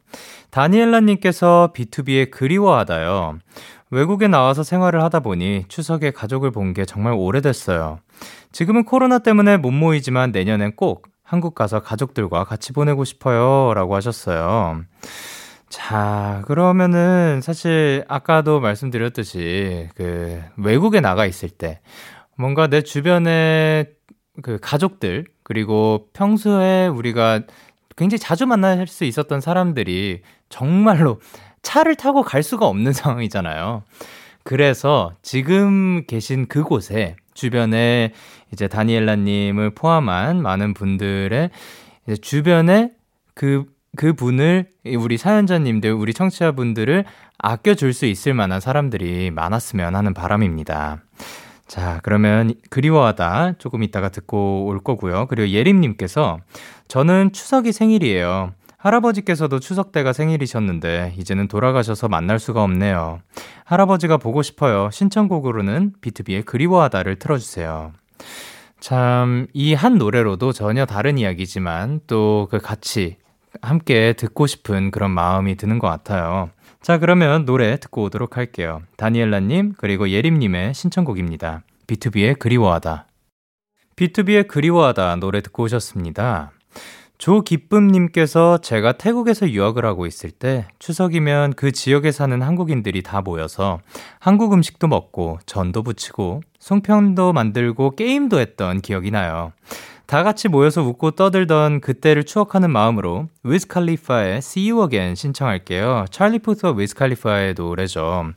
다니엘라님께서 0.51 1.73
B2B의 1.75 2.31
그리워하다요. 2.31 3.39
외국에 3.91 4.29
나와서 4.29 4.63
생활을 4.63 5.03
하다 5.03 5.21
보니 5.21 5.65
추석에 5.69 6.11
가족을 6.11 6.51
본 6.51 6.75
게 6.75 6.85
정말 6.85 7.15
오래됐어요. 7.15 8.01
지금은 8.53 8.85
코로나 8.85 9.19
때문에 9.19 9.57
못 9.57 9.71
모이지만 9.71 10.33
내년엔 10.33 10.77
꼭 10.77 11.09
한국 11.23 11.55
가서 11.55 11.81
가족들과 11.81 12.45
같이 12.45 12.75
보내고 12.75 13.05
싶어요. 13.05 13.73
라고 13.73 13.95
하셨어요. 13.95 14.83
자, 15.71 16.43
그러면은 16.47 17.41
사실 17.43 18.05
아까도 18.09 18.59
말씀드렸듯이 18.61 19.89
그 19.95 20.43
외국에 20.57 21.01
나가 21.01 21.27
있을 21.27 21.49
때 21.49 21.81
뭔가 22.37 22.67
내 22.67 22.83
주변에 22.83 23.87
그 24.43 24.59
가족들 24.61 25.27
그리고 25.45 26.09
평소에 26.13 26.89
우리가 26.89 27.43
굉장히 27.97 28.19
자주 28.19 28.47
만날 28.47 28.87
수 28.89 29.05
있었던 29.05 29.41
사람들이 29.41 30.23
정말로 30.49 31.21
차를 31.63 31.95
타고 31.95 32.23
갈 32.23 32.43
수가 32.43 32.67
없는 32.67 32.93
상황이잖아요. 32.93 33.85
그래서 34.43 35.15
지금 35.23 36.05
계신 36.07 36.49
그곳에 36.49 37.15
주변에 37.35 38.13
이제 38.53 38.67
다니엘라님을 38.67 39.75
포함한 39.75 40.43
많은 40.43 40.75
분들의 40.75 41.51
이제 42.07 42.17
주변에 42.17 42.91
그, 43.35 43.67
그 43.97 44.13
분을 44.13 44.69
우리 44.99 45.19
사연자님들, 45.19 45.93
우리 45.93 46.15
청취자분들을 46.15 47.05
아껴줄 47.39 47.93
수 47.93 48.07
있을 48.07 48.35
만한 48.35 48.61
사람들이 48.61 49.31
많았으면 49.31 49.97
하는 49.97 50.15
바람입니다. 50.15 50.99
자, 51.67 52.01
그러면 52.03 52.55
그리워하다 52.71 53.55
조금 53.59 53.83
이따가 53.83 54.09
듣고 54.09 54.67
올 54.67 54.81
거고요. 54.81 55.27
그리고 55.29 55.49
예림님께서 55.49 56.39
저는 56.89 57.33
추석이 57.33 57.73
생일이에요. 57.73 58.53
할아버지께서도 58.79 59.61
추석 59.61 59.93
때가 59.93 60.13
생일이셨는데 60.13 61.15
이제는 61.19 61.49
돌아가셔서 61.49 62.09
만날 62.09 62.39
수가 62.39 62.63
없네요. 62.63 63.21
할아버지가 63.65 64.17
보고 64.17 64.43
싶어요. 64.43 64.89
신청곡으로는 64.91 65.93
비투비의 66.01 66.43
그리워하다를 66.45 67.17
틀어주세요. 67.19 67.93
참, 68.81 69.47
이 69.53 69.75
한 69.75 69.99
노래로도 69.99 70.53
전혀 70.53 70.87
다른 70.87 71.19
이야기지만 71.19 72.01
또 72.07 72.49
그 72.51 72.59
같이 72.59 73.17
함께 73.63 74.15
듣고 74.15 74.47
싶은 74.47 74.91
그런 74.91 75.11
마음이 75.11 75.57
드는 75.57 75.79
것 75.79 75.89
같아요. 75.89 76.51
자, 76.81 76.99
그러면 76.99 77.45
노래 77.45 77.79
듣고 77.79 78.05
오도록 78.05 78.37
할게요. 78.37 78.83
다니엘라님, 78.97 79.75
그리고 79.77 80.09
예림님의 80.09 80.75
신청곡입니다. 80.75 81.63
비투비의 81.87 82.37
그리워하다. 82.37 83.07
비투비의 83.97 84.49
그리워하다 84.49 85.17
노래 85.17 85.43
듣고 85.43 85.65
오셨습니다. 85.65 86.53
조기쁨님께서 87.19 88.59
제가 88.59 88.93
태국에서 88.93 89.51
유학을 89.51 89.85
하고 89.85 90.07
있을 90.07 90.31
때 90.31 90.69
추석이면 90.79 91.53
그 91.53 91.71
지역에 91.71 92.13
사는 92.13 92.41
한국인들이 92.41 93.03
다 93.03 93.21
모여서 93.21 93.81
한국 94.19 94.55
음식도 94.55 94.89
먹고 94.89 95.39
전도 95.45 95.83
부치고 95.83 96.41
송편도 96.59 97.35
만들고 97.35 97.91
게임도 97.91 98.41
했던 98.41 98.81
기억이 98.81 99.11
나요. 99.11 99.53
다 100.11 100.25
같이 100.25 100.49
모여서 100.49 100.83
웃고 100.83 101.13
떠들던 101.13 101.81
그때를 101.81 102.25
추억하는 102.25 102.73
마음으로 102.73 103.29
위스 103.45 103.69
칼리파의 103.69 104.39
See 104.39 104.69
You 104.69 104.83
Again 104.83 105.15
신청할게요. 105.15 106.07
찰리 106.11 106.41
푸스와 106.41 106.75
위스 106.77 106.97
칼리파의 106.97 107.55
노래죠. 107.57 108.33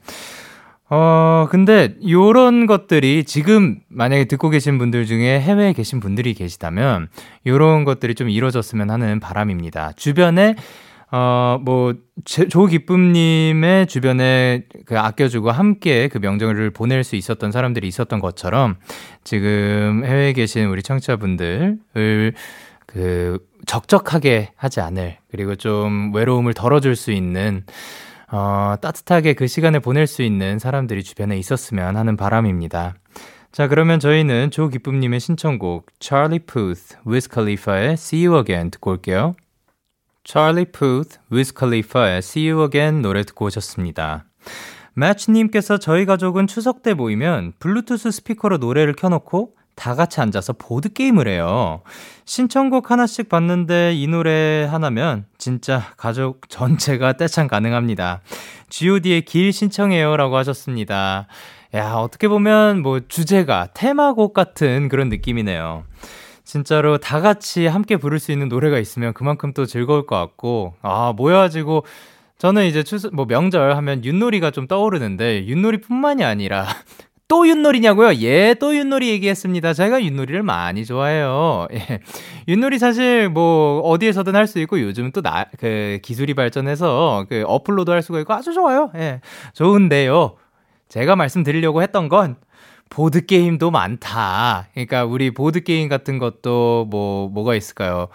어, 0.92 1.48
근데 1.50 1.96
요런 2.08 2.68
것들이 2.68 3.24
지금 3.24 3.80
만약에 3.88 4.26
듣고 4.26 4.52
계신 4.52 4.78
분들 4.78 5.08
중에 5.08 5.42
해외에 5.42 5.74
계신 5.74 6.00
분들이 6.00 6.36
계시다면 6.36 7.08
요런 7.48 7.86
것들이 7.86 8.14
좀 8.14 8.30
이루어졌으면 8.30 8.92
하는 8.92 9.20
바람입니다. 9.20 9.94
주변에 9.96 10.54
어, 11.16 11.60
뭐, 11.62 11.94
조기쁨님의 12.26 13.86
주변에 13.86 14.64
그 14.86 14.98
아껴주고 14.98 15.52
함께 15.52 16.08
그 16.08 16.18
명절을 16.18 16.72
보낼 16.72 17.04
수 17.04 17.16
있었던 17.16 17.52
사람들이 17.52 17.88
있었던 17.88 18.20
것처럼 18.20 18.78
지금 19.24 20.02
해외에 20.06 20.34
계신 20.34 20.66
우리 20.66 20.82
청취자분들을 20.82 22.34
그 22.88 23.38
적적하게 23.68 24.54
하지 24.56 24.82
않을 24.82 25.18
그리고 25.30 25.56
좀 25.56 26.12
외로움을 26.16 26.56
덜어줄 26.56 26.96
수 26.96 27.12
있는 27.12 27.64
어, 28.32 28.74
따뜻하게 28.82 29.34
그 29.34 29.46
시간을 29.46 29.82
보낼 29.82 30.08
수 30.08 30.24
있는 30.24 30.58
사람들이 30.58 31.04
주변에 31.04 31.38
있었으면 31.38 31.96
하는 31.96 32.18
바람입니다. 32.18 32.96
자, 33.52 33.68
그러면 33.68 34.00
저희는 34.00 34.50
조기쁨님의 34.50 35.20
신청곡 35.20 35.86
Charlie 36.00 36.40
Puth, 36.40 36.96
Wiz 37.06 37.30
Khalifa의 37.30 37.94
See 37.94 38.26
You 38.26 38.40
Again 38.40 38.72
듣고 38.72 38.90
올게요. 38.90 39.36
Charlie 40.24 40.66
Puth, 40.66 41.20
Wiz 41.32 41.54
Khalifa의 41.54 42.18
See 42.20 42.50
You 42.50 42.64
Again 42.66 43.02
노래 43.02 43.24
듣고 43.24 43.46
오셨습니다. 43.46 44.26
마치님께서 44.94 45.78
저희 45.78 46.06
가족은 46.06 46.48
추석 46.48 46.84
때 46.84 46.94
모이면 46.94 47.54
블루투스 47.60 48.12
스피커로 48.12 48.58
노래를 48.58 48.94
켜놓고 48.94 49.56
다 49.76 49.96
같이 49.96 50.22
앉아서 50.22 50.54
보드게임을 50.54 51.28
해요. 51.28 51.82
신청곡 52.26 52.92
하나씩 52.92 53.28
받는데 53.28 53.94
이 53.96 54.08
노래 54.08 54.68
하나면 54.70 55.26
진짜 55.38 55.82
가족 55.98 56.48
전체가 56.48 57.14
떼창 57.14 57.48
가능합니다. 57.48 58.22
god의 58.70 59.24
길 59.26 59.52
신청해요 59.52 60.16
라고 60.16 60.38
하셨습니다. 60.38 61.28
야, 61.74 61.94
어떻게 61.96 62.28
보면 62.28 62.84
뭐 62.84 63.00
주제가 63.08 63.70
테마곡 63.74 64.36
같은 64.36 64.90
그런 64.90 65.10
느낌이네요. 65.10 65.86
진짜로 66.44 66.98
다 66.98 67.22
같이 67.22 67.68
함께 67.68 67.98
부를 67.98 68.20
수 68.20 68.32
있는 68.32 68.50
노래가 68.50 68.80
있으면 68.80 69.14
그만큼 69.14 69.54
또 69.54 69.66
즐거울 69.66 70.06
것 70.06 70.16
같고, 70.18 70.74
아, 70.82 71.14
모여가지고 71.16 71.86
저는 72.38 72.66
이제 72.66 72.84
추석, 72.84 73.16
뭐 73.16 73.26
명절 73.26 73.76
하면 73.78 74.04
윷놀이가 74.04 74.52
좀 74.52 74.68
떠오르는데, 74.68 75.46
윷놀이뿐만이 75.48 76.24
아니라 76.24 76.66
또 77.30 77.48
윷놀이냐고요? 77.48 78.16
예, 78.22 78.54
또 78.60 78.76
윷놀이 78.76 79.10
얘기했습니다. 79.10 79.74
제가 79.74 80.04
윷놀이를 80.04 80.44
많이 80.44 80.86
좋아해요. 80.86 81.68
예. 81.74 82.00
윷놀이 82.48 82.78
사실 82.78 83.30
뭐 83.30 83.80
어디에서든 83.80 84.36
할 84.36 84.46
수 84.48 84.60
있고 84.60 84.80
요즘 84.82 85.12
또 85.12 85.22
나, 85.22 85.46
그 85.58 86.00
기술이 86.04 86.34
발전해서 86.36 87.26
그 87.30 87.44
어플로도 87.48 87.92
할 87.94 88.02
수가 88.04 88.20
있고 88.20 88.34
아주 88.34 88.54
좋아요. 88.54 88.92
예. 88.96 89.22
좋은데요. 89.54 90.36
제가 90.90 91.16
말씀드리려고 91.16 91.82
했던 91.82 92.10
건 92.10 92.36
보드 92.94 93.26
게임도 93.26 93.72
많다. 93.72 94.68
그러니까 94.74 95.06
우리 95.06 95.32
보드 95.32 95.64
게임 95.64 95.90
같은 95.90 96.20
것도 96.20 96.88
뭐 96.90 97.28
뭐가 97.30 97.56
있을까요? 97.56 98.08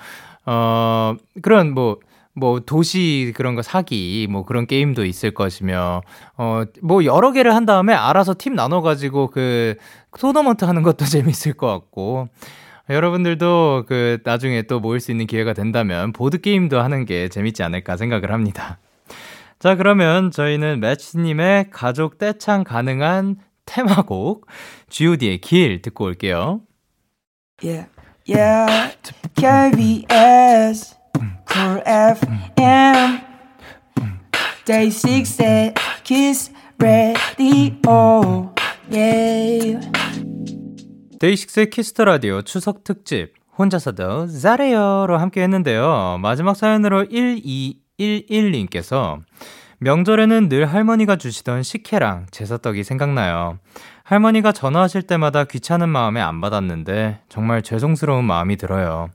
어, 0.46 1.16
그런 1.42 1.74
뭐 1.74 1.98
뭐 2.38 2.60
도시 2.60 3.32
그런 3.36 3.54
거 3.54 3.62
사기 3.62 4.26
뭐 4.30 4.44
그런 4.44 4.66
게임도 4.66 5.04
있을 5.04 5.32
것이며 5.32 6.02
어 6.36 6.64
뭐 6.82 7.04
여러 7.04 7.32
개를 7.32 7.54
한 7.54 7.66
다음에 7.66 7.92
알아서 7.94 8.34
팀 8.38 8.54
나눠 8.54 8.80
가지고 8.80 9.28
그 9.28 9.74
토너먼트 10.18 10.64
하는 10.64 10.82
것도 10.82 11.04
재밌을 11.06 11.52
것 11.54 11.66
같고 11.66 12.28
여러분들도 12.88 13.84
그 13.86 14.18
나중에 14.24 14.62
또 14.62 14.80
모일 14.80 15.00
수 15.00 15.10
있는 15.10 15.26
기회가 15.26 15.52
된다면 15.52 16.12
보드 16.12 16.40
게임도 16.40 16.80
하는 16.80 17.04
게 17.04 17.28
재밌지 17.28 17.62
않을까 17.62 17.96
생각을 17.96 18.32
합니다. 18.32 18.78
자, 19.58 19.74
그러면 19.74 20.30
저희는 20.30 20.80
매치님의 20.80 21.70
가족 21.70 22.16
떼창 22.18 22.64
가능한 22.64 23.36
테마곡 23.68 24.46
god의 24.90 25.40
길 25.40 25.80
듣고 25.82 26.06
올게요. 26.06 26.62
Yeah, 27.62 27.86
yeah, 28.26 28.96
KBS, 29.34 30.96
Cool 31.50 31.82
FM, 31.86 33.20
DAY6의 34.64 35.74
Kiss 36.04 36.31
the 36.31 36.50
Radio, 36.80 38.54
yeah. 38.90 39.78
데이식스의 41.18 41.70
키스 41.70 41.92
더 41.92 42.04
라디오 42.04 42.42
추석 42.42 42.84
특집 42.84 43.34
혼자서도 43.58 44.28
잘해요로 44.28 45.18
함께 45.18 45.42
했는데요. 45.42 46.18
마지막 46.22 46.54
사연으로 46.54 47.06
1211님께서 47.06 49.18
명절에는 49.80 50.48
늘 50.48 50.66
할머니가 50.66 51.16
주시던 51.16 51.62
식혜랑 51.62 52.26
제사떡이 52.32 52.82
생각나요. 52.82 53.58
할머니가 54.02 54.50
전화하실 54.50 55.02
때마다 55.02 55.44
귀찮은 55.44 55.88
마음에 55.88 56.20
안 56.20 56.40
받았는데 56.40 57.20
정말 57.28 57.62
죄송스러운 57.62 58.24
마음이 58.24 58.56
들어요. 58.56 59.08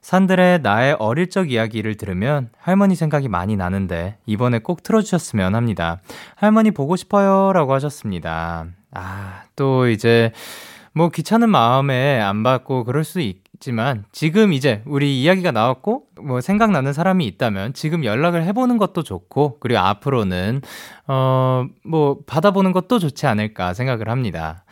산들의 0.00 0.60
나의 0.62 0.96
어릴 0.98 1.28
적 1.28 1.50
이야기를 1.50 1.96
들으면 1.96 2.48
할머니 2.58 2.94
생각이 2.94 3.28
많이 3.28 3.56
나는데 3.56 4.16
이번에 4.24 4.60
꼭 4.60 4.82
틀어주셨으면 4.82 5.54
합니다. 5.54 6.00
할머니 6.36 6.70
보고 6.70 6.96
싶어요 6.96 7.52
라고 7.52 7.74
하셨습니다. 7.74 8.64
아, 8.92 9.42
또 9.56 9.88
이제 9.88 10.32
뭐 10.94 11.10
귀찮은 11.10 11.50
마음에 11.50 12.18
안 12.18 12.42
받고 12.42 12.84
그럴 12.84 13.04
수 13.04 13.20
있 13.20 13.47
지만 13.60 14.04
지금 14.12 14.52
이제 14.52 14.82
우리 14.86 15.22
이야기가 15.22 15.50
나왔고 15.52 16.04
뭐 16.20 16.40
생각나는 16.40 16.92
사람이 16.92 17.26
있다면 17.26 17.74
지금 17.74 18.04
연락을 18.04 18.44
해보는 18.44 18.78
것도 18.78 19.02
좋고 19.02 19.58
그리고 19.60 19.80
앞으로는 19.80 20.62
어 21.08 21.66
뭐 21.84 22.18
받아보는 22.26 22.72
것도 22.72 22.98
좋지 22.98 23.26
않을까 23.26 23.74
생각을 23.74 24.08
합니다. 24.08 24.64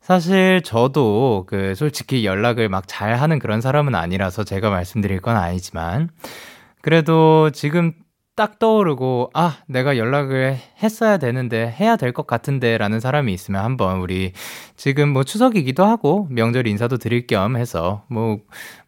사실 0.00 0.62
저도 0.64 1.44
그 1.46 1.74
솔직히 1.74 2.24
연락을 2.24 2.68
막 2.68 2.84
잘하는 2.86 3.38
그런 3.38 3.60
사람은 3.60 3.94
아니라서 3.94 4.44
제가 4.44 4.70
말씀드릴 4.70 5.20
건 5.20 5.36
아니지만 5.36 6.08
그래도 6.80 7.50
지금 7.50 7.92
딱 8.36 8.58
떠오르고 8.58 9.30
아 9.34 9.58
내가 9.68 9.98
연락을 9.98 10.56
했어야 10.82 11.18
되는데 11.18 11.74
해야 11.78 11.96
될 11.96 12.12
것 12.12 12.26
같은데 12.26 12.78
라는 12.78 12.98
사람이 13.00 13.32
있으면 13.34 13.62
한번 13.64 14.00
우리 14.00 14.32
지금 14.76 15.10
뭐 15.10 15.24
추석이기도 15.24 15.84
하고 15.84 16.26
명절 16.30 16.66
인사도 16.66 16.96
드릴 16.96 17.26
겸 17.26 17.56
해서 17.56 18.04
뭐뭐 18.08 18.38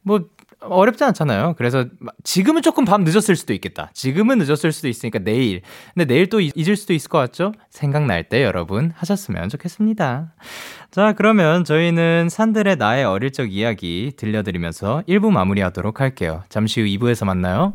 뭐 0.03 0.21
어렵지 0.61 1.03
않잖아요. 1.05 1.55
그래서 1.59 1.87
지금은 2.25 2.63
조금 2.63 2.85
밤 2.85 3.03
늦었을 3.05 3.35
수도 3.37 3.53
있겠다. 3.53 3.91
지금은 3.95 4.39
늦었을 4.39 4.71
수도 4.73 4.89
있으니까 4.89 5.19
내일. 5.19 5.61
근데 5.95 6.05
내일 6.07 6.29
또 6.29 6.41
잊을 6.41 6.77
수도 6.77 6.93
있을 6.95 7.09
것 7.09 7.19
같죠? 7.19 7.53
생각날 7.71 8.29
때 8.29 8.45
여러분 8.45 8.93
하셨으면 8.97 9.49
좋겠습니다. 9.49 10.35
자, 10.93 11.15
그러면 11.15 11.65
저희는 11.65 12.29
산들의 12.31 12.77
나의 12.77 13.05
어릴 13.05 13.33
적 13.33 13.53
이야기 13.53 14.13
들려드리면서 14.17 15.03
1부 15.09 15.31
마무리하도록 15.31 16.01
할게요. 16.01 16.43
잠시 16.49 16.81
후 16.81 16.87
2부에서 16.87 17.25
만나요. 17.27 17.75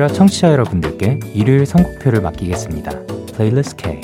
키라 0.00 0.08
청취자 0.08 0.50
여러분들께 0.52 1.20
일요일 1.34 1.66
선곡표를 1.66 2.22
맡기겠습니다. 2.22 3.04
playlist 3.34 3.76
K 3.76 4.00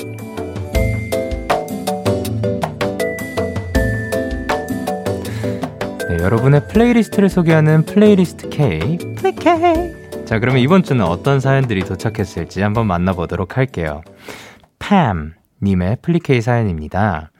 네, 6.07 6.17
여러분의 6.19 6.67
playlist를 6.67 7.29
소개하는 7.29 7.83
playlist 7.83 8.47
K 8.49 8.99
플레이 9.15 9.33
K 9.33 10.25
자 10.25 10.37
그러면 10.37 10.61
이번 10.61 10.83
주는 10.83 11.03
어떤 11.03 11.39
사연들이 11.39 11.81
도착했을지 11.81 12.61
한번 12.61 12.85
만나보도록 12.85 13.57
할게요. 13.57 14.03
팜 14.77 15.33
님의 15.63 15.97
플리케이 16.03 16.41
사연입니다. 16.41 17.31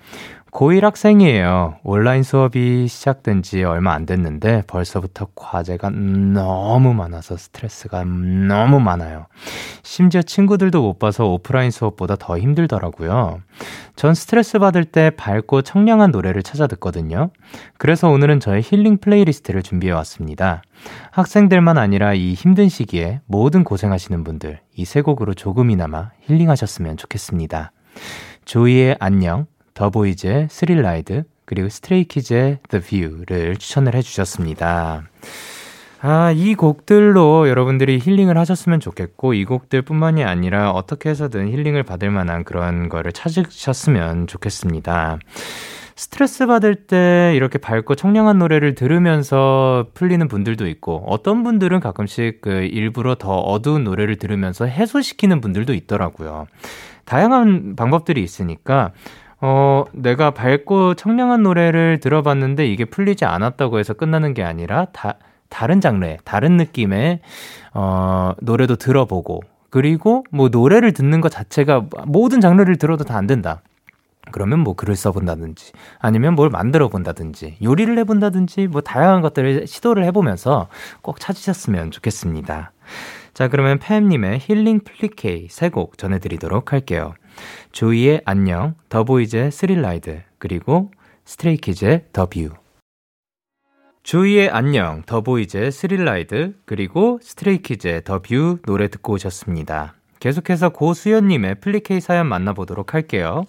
고1 0.51 0.81
학생이에요. 0.81 1.77
온라인 1.83 2.23
수업이 2.23 2.87
시작된 2.87 3.43
지 3.43 3.63
얼마 3.63 3.93
안 3.93 4.05
됐는데 4.05 4.63
벌써부터 4.67 5.27
과제가 5.35 5.91
너무 5.91 6.93
많아서 6.93 7.37
스트레스가 7.37 8.03
너무 8.03 8.79
많아요. 8.79 9.27
심지어 9.83 10.21
친구들도 10.21 10.81
못 10.81 10.99
봐서 10.99 11.25
오프라인 11.27 11.69
수업보다 11.69 12.15
더 12.15 12.39
힘들더라고요. 12.39 13.41
전 13.95 14.13
스트레스 14.13 14.57
받을 14.59 14.83
때 14.85 15.09
밝고 15.11 15.61
청량한 15.61 16.11
노래를 16.11 16.43
찾아 16.43 16.65
듣거든요. 16.67 17.29
그래서 17.77 18.09
오늘은 18.09 18.39
저의 18.39 18.61
힐링 18.63 18.97
playlist를 18.97 19.61
준비해 19.63 19.93
왔습니다. 19.93 20.61
학생들만 21.11 21.77
아니라 21.77 22.13
이 22.13 22.33
힘든 22.33 22.69
시기에 22.69 23.21
모든 23.25 23.63
고생하시는 23.63 24.23
분들 24.23 24.59
이 24.75 24.85
세 24.85 25.01
곡으로 25.01 25.33
조금이나마 25.33 26.11
힐링하셨으면 26.21 26.97
좋겠습니다. 26.97 27.71
조이의 28.45 28.95
안녕, 28.99 29.45
더보이즈의 29.77 30.47
스릴라이드, 30.49 31.23
그리고 31.45 31.69
스트레이키즈의 31.69 32.59
The 32.67 32.83
View를 32.83 33.57
추천을 33.57 33.93
해주셨습니다. 33.93 35.03
아, 36.01 36.31
이 36.31 36.55
곡들로 36.55 37.47
여러분들이 37.47 37.99
힐링을 37.99 38.37
하셨으면 38.39 38.79
좋겠고, 38.79 39.33
이 39.33 39.45
곡들 39.45 39.83
뿐만이 39.83 40.23
아니라 40.23 40.71
어떻게 40.71 41.09
해서든 41.09 41.49
힐링을 41.49 41.83
받을 41.83 42.09
만한 42.09 42.43
그런 42.43 42.89
거를 42.89 43.11
찾으셨으면 43.11 44.25
좋겠습니다. 44.25 45.19
스트레스 45.95 46.47
받을 46.47 46.75
때 46.75 47.33
이렇게 47.35 47.57
밝고 47.59 47.95
청량한 47.95 48.39
노래를 48.39 48.73
들으면서 48.73 49.87
풀리는 49.93 50.27
분들도 50.27 50.67
있고, 50.67 51.03
어떤 51.07 51.43
분들은 51.43 51.81
가끔씩 51.81 52.41
그 52.41 52.49
일부러 52.63 53.13
더 53.13 53.37
어두운 53.37 53.83
노래를 53.83 54.17
들으면서 54.17 54.65
해소시키는 54.65 55.39
분들도 55.39 55.73
있더라고요. 55.73 56.47
다양한 57.05 57.75
방법들이 57.75 58.23
있으니까, 58.23 58.91
어, 59.39 59.83
내가 59.93 60.31
밝고 60.31 60.95
청량한 60.95 61.43
노래를 61.43 61.99
들어봤는데 61.99 62.67
이게 62.67 62.85
풀리지 62.85 63.25
않았다고 63.25 63.79
해서 63.79 63.93
끝나는 63.93 64.33
게 64.33 64.43
아니라 64.43 64.85
다, 64.93 65.15
다른 65.49 65.79
장르의, 65.79 66.17
다른 66.23 66.57
느낌의, 66.57 67.19
어, 67.73 68.33
노래도 68.41 68.75
들어보고, 68.75 69.41
그리고 69.69 70.23
뭐 70.31 70.49
노래를 70.49 70.91
듣는 70.93 71.21
것 71.21 71.29
자체가 71.29 71.85
모든 72.07 72.41
장르를 72.41 72.77
들어도 72.77 73.03
다 73.03 73.15
안 73.17 73.27
된다. 73.27 73.61
그러면 74.31 74.59
뭐 74.59 74.73
글을 74.75 74.95
써본다든지, 74.95 75.71
아니면 75.99 76.35
뭘 76.35 76.49
만들어 76.49 76.89
본다든지, 76.89 77.57
요리를 77.63 77.97
해본다든지, 77.99 78.67
뭐 78.67 78.81
다양한 78.81 79.21
것들을 79.21 79.67
시도를 79.67 80.03
해보면서 80.05 80.67
꼭 81.01 81.19
찾으셨으면 81.19 81.91
좋겠습니다. 81.91 82.71
자, 83.33 83.47
그러면 83.47 83.77
팬님의 83.79 84.39
힐링 84.41 84.81
플리 84.81 85.38
K 85.38 85.47
세 85.49 85.69
곡 85.69 85.97
전해드리도록 85.97 86.73
할게요. 86.73 87.13
조이의 87.71 88.21
안녕, 88.25 88.75
더보이즈의 88.89 89.51
Thrill 89.51 89.89
Ride, 89.89 90.21
그리고 90.37 90.91
스트레이키즈의 91.25 92.05
The 92.13 92.27
View. 92.27 92.49
조이의 94.03 94.49
안녕, 94.49 95.03
더보이즈의 95.05 95.71
Thrill 95.71 96.17
Ride, 96.17 96.55
그리고 96.65 97.19
스트레이키즈의 97.21 98.03
The 98.05 98.28
View 98.28 98.59
노래 98.65 98.87
듣고 98.87 99.13
오셨습니다. 99.13 99.95
계속해서 100.19 100.69
고수연님의 100.69 101.55
플리 101.55 101.93
K 101.93 101.99
사연 101.99 102.27
만나보도록 102.27 102.93
할게요. 102.93 103.43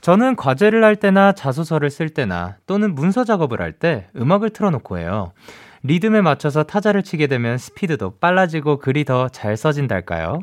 저는 0.00 0.36
과제를 0.36 0.84
할 0.84 0.96
때나 0.96 1.32
자소서를 1.32 1.90
쓸 1.90 2.10
때나 2.10 2.56
또는 2.66 2.94
문서 2.94 3.24
작업을 3.24 3.60
할 3.60 3.72
때 3.72 4.06
음악을 4.16 4.50
틀어놓고 4.50 4.98
해요. 4.98 5.32
리듬에 5.82 6.20
맞춰서 6.20 6.62
타자를 6.64 7.02
치게 7.02 7.26
되면 7.26 7.58
스피드도 7.58 8.18
빨라지고 8.18 8.78
글이 8.78 9.04
더 9.04 9.28
잘 9.30 9.56
써진달까요? 9.56 10.40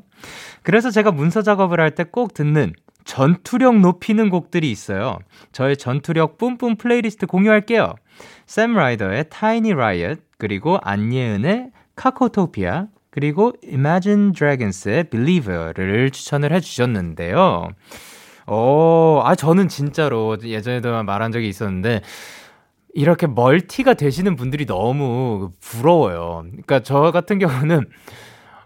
그래서 0.64 0.90
제가 0.92 1.12
문서 1.12 1.42
작업을 1.42 1.80
할 1.80 1.92
때 1.96 2.04
꼭 2.06 2.34
듣는 2.34 2.74
전투력 3.04 3.80
높이는 3.80 4.30
곡들이 4.30 4.72
있어요. 4.72 5.20
저의 5.52 5.78
전투력 5.78 6.38
뿜뿜 6.38 6.78
플레이리스트 6.78 7.28
공유할게요. 7.28 7.94
샘 8.48 8.74
라이더의 8.74 9.26
Tiny 9.30 9.74
Riot, 9.74 10.22
그리고 10.38 10.80
안예은의 10.82 11.70
카코토피아, 11.96 12.88
그리고 13.12 13.54
Imagine 13.66 14.32
Dragons의 14.34 15.06
Believer를 15.10 16.10
추천을 16.12 16.52
해주셨는데요. 16.52 17.70
어, 18.48 19.22
아, 19.24 19.36
저는 19.36 19.68
진짜로 19.70 20.38
예전에도 20.44 21.04
말한 21.04 21.32
적이 21.32 21.48
있었는데, 21.50 22.02
이렇게 22.96 23.28
멀티가 23.28 23.94
되시는 23.96 24.36
분들이 24.38 24.66
너무 24.66 25.52
부러워요. 25.62 26.46
그러니까 26.50 26.80
저 26.82 27.12
같은 27.12 27.40
경우는, 27.40 27.86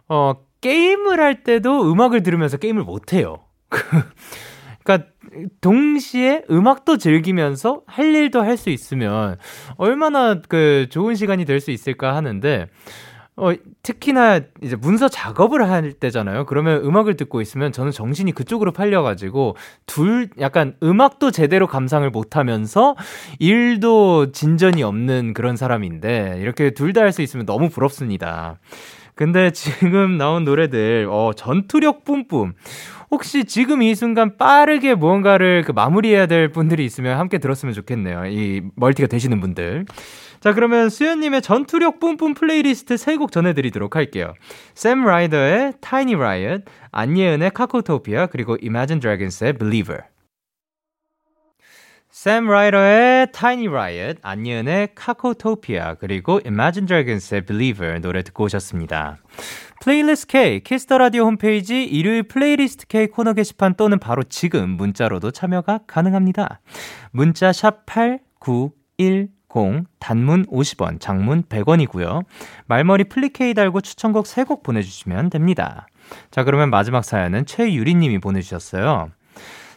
어, 0.10 0.34
게임을 0.62 1.20
할 1.20 1.44
때도 1.44 1.92
음악을 1.92 2.24
들으면서 2.24 2.58
게임을 2.58 2.84
못 2.84 3.14
해요. 3.14 3.40
그러니까 4.84 5.10
동시에 5.62 6.44
음악도 6.52 6.98
즐기면서 6.98 7.84
할 7.88 8.16
일도 8.16 8.42
할 8.42 8.58
수 8.58 8.70
있으면 8.72 9.38
얼마나 9.78 10.42
그 10.50 10.88
좋은 10.90 11.16
시간이 11.16 11.46
될 11.46 11.60
수 11.62 11.72
있을까 11.72 12.16
하는데 12.16 12.68
어, 13.40 13.54
특히나 13.84 14.42
이제 14.62 14.76
문서 14.76 15.08
작업을 15.08 15.70
할 15.70 15.94
때잖아요. 15.94 16.46
그러면 16.46 16.84
음악을 16.84 17.16
듣고 17.16 17.42
있으면 17.42 17.72
저는 17.72 17.92
정신이 17.92 18.34
그쪽으로 18.34 18.72
팔려가지고 18.72 19.56
둘 19.86 20.30
약간 20.40 20.76
음악도 20.84 21.32
제대로 21.32 21.66
감상을 21.68 22.10
못하면서 22.10 22.96
일도 23.40 24.32
진전이 24.32 24.84
없는 24.84 25.34
그런 25.34 25.56
사람인데 25.58 26.38
이렇게 26.42 26.72
둘 26.72 26.94
다 26.94 27.02
할 27.02 27.12
수 27.12 27.22
있으면 27.22 27.46
너무 27.46 27.70
부럽습니다. 27.70 28.60
근데 29.16 29.52
지금 29.52 30.18
나온 30.18 30.46
노래들, 30.46 31.08
어, 31.10 31.32
전투력 31.36 32.06
뿜뿜. 32.06 32.54
혹시 33.12 33.46
지금 33.46 33.82
이 33.82 33.96
순간 33.96 34.38
빠르게 34.38 34.94
무언가를 34.96 35.64
그 35.66 35.72
마무리해야 35.72 36.28
될 36.28 36.52
분들이 36.52 36.86
있으면 36.86 37.18
함께 37.18 37.38
들었으면 37.40 37.74
좋겠네요. 37.74 38.28
이 38.28 38.62
멀티가 38.76 39.08
되시는 39.08 39.40
분들. 39.42 39.86
자, 40.40 40.54
그러면 40.54 40.90
수현님의 40.90 41.42
전투력 41.42 42.00
뿜뿜 42.00 42.34
플레이리스트 42.34 42.98
세곡 42.98 43.32
전해드리도록 43.32 43.96
할게요. 43.96 44.34
샘 44.74 45.04
라이더의 45.04 45.74
Tiny 45.82 46.16
Riot, 46.16 46.64
안예은의 46.92 47.52
카코토피아, 47.52 48.28
그리고 48.28 48.58
Imagine 48.62 49.02
Dragons의 49.02 49.54
Believer. 49.58 50.04
샘 52.10 52.48
라이더의 52.48 53.32
Tiny 53.32 53.68
Riot, 53.68 54.20
안예은의 54.24 54.90
카코토피아, 54.96 55.96
그리고 55.96 56.40
Imagine 56.46 56.88
Dragons의 56.88 57.46
Believer 57.46 58.02
노래 58.02 58.24
듣고 58.24 58.46
오셨습니다. 58.46 59.18
플레이리스트 59.82 60.28
K, 60.28 60.60
Kiss 60.62 60.82
the 60.82 60.98
Radio 60.98 61.26
홈페이지 61.26 61.84
일요일 61.84 62.24
플레이리스트 62.24 62.88
K 62.88 63.08
코너 63.08 63.34
게시판 63.34 63.76
또는 63.76 64.00
바로 64.00 64.24
지금 64.24 64.72
문자로도 64.72 65.32
참여가 65.32 65.82
가능합니다. 65.88 66.60
문자 67.12 67.54
샵 67.54 67.86
8910, 67.86 69.39
단문 70.00 70.46
50원, 70.46 71.00
장문 71.00 71.44
100원이고요. 71.44 72.24
말머리 72.68 73.06
플리 73.06 73.47
K 73.47 73.54
달고 73.54 73.82
추천곡 73.82 74.26
3곡 74.26 74.64
보내주시면 74.64 75.30
됩니다. 75.30 75.88
자, 76.32 76.44
그러면 76.44 76.70
마지막 76.70 77.04
사연은 77.04 77.46
최유리님이 77.46 78.20
보내주셨어요. 78.20 79.10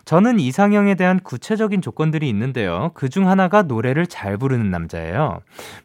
저는 0.04 0.40
이상형에 0.40 0.96
대한 0.96 1.20
구체적인 1.20 1.80
조건들이 1.80 2.28
있는데요. 2.28 2.90
그 2.94 3.08
중 3.08 3.28
하나가 3.28 3.62
노래를 3.62 4.06
잘 4.08 4.36
부르는 4.36 4.68
남자예요. 4.70 5.40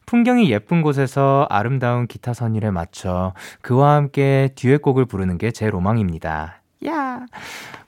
풍경이 0.08 0.50
예쁜 0.52 0.82
곳에서 0.82 1.45
아름다운 1.52 2.08
기타 2.08 2.34
선율에 2.34 2.71
맞춰 2.71 3.34
그와 3.62 3.93
함께 3.95 4.50
듀엣곡을 4.56 5.06
부르는 5.06 5.38
게 5.38 5.52
제 5.52 5.69
로망입니다. 5.69 6.62
야! 6.85 7.25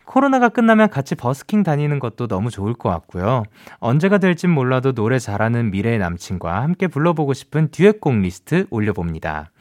코로나가 0.05 0.49
끝나면 0.49 0.89
같이 0.89 1.13
버스킹 1.13 1.61
다니는 1.61 1.99
것도 1.99 2.27
너무 2.27 2.49
좋을 2.49 2.73
것 2.73 2.89
같고요. 2.89 3.43
언제가 3.77 4.17
될진 4.17 4.49
몰라도 4.49 4.93
노래 4.93 5.19
잘하는 5.19 5.69
미래의 5.69 5.99
남친과 5.99 6.63
함께 6.63 6.87
불러보고 6.87 7.33
싶은 7.33 7.69
듀엣곡 7.69 8.15
리스트 8.15 8.65
올려봅니다. 8.71 9.51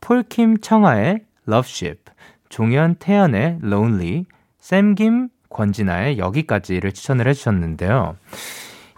폴킴 0.00 0.58
청하의 0.58 1.22
Loveship, 1.48 2.00
종현 2.48 2.96
태연의 3.00 3.58
Lonely, 3.64 4.26
샘김 4.60 5.30
권진아의 5.50 6.18
여기까지를 6.18 6.92
추천을 6.92 7.26
해주셨는데요. 7.26 8.16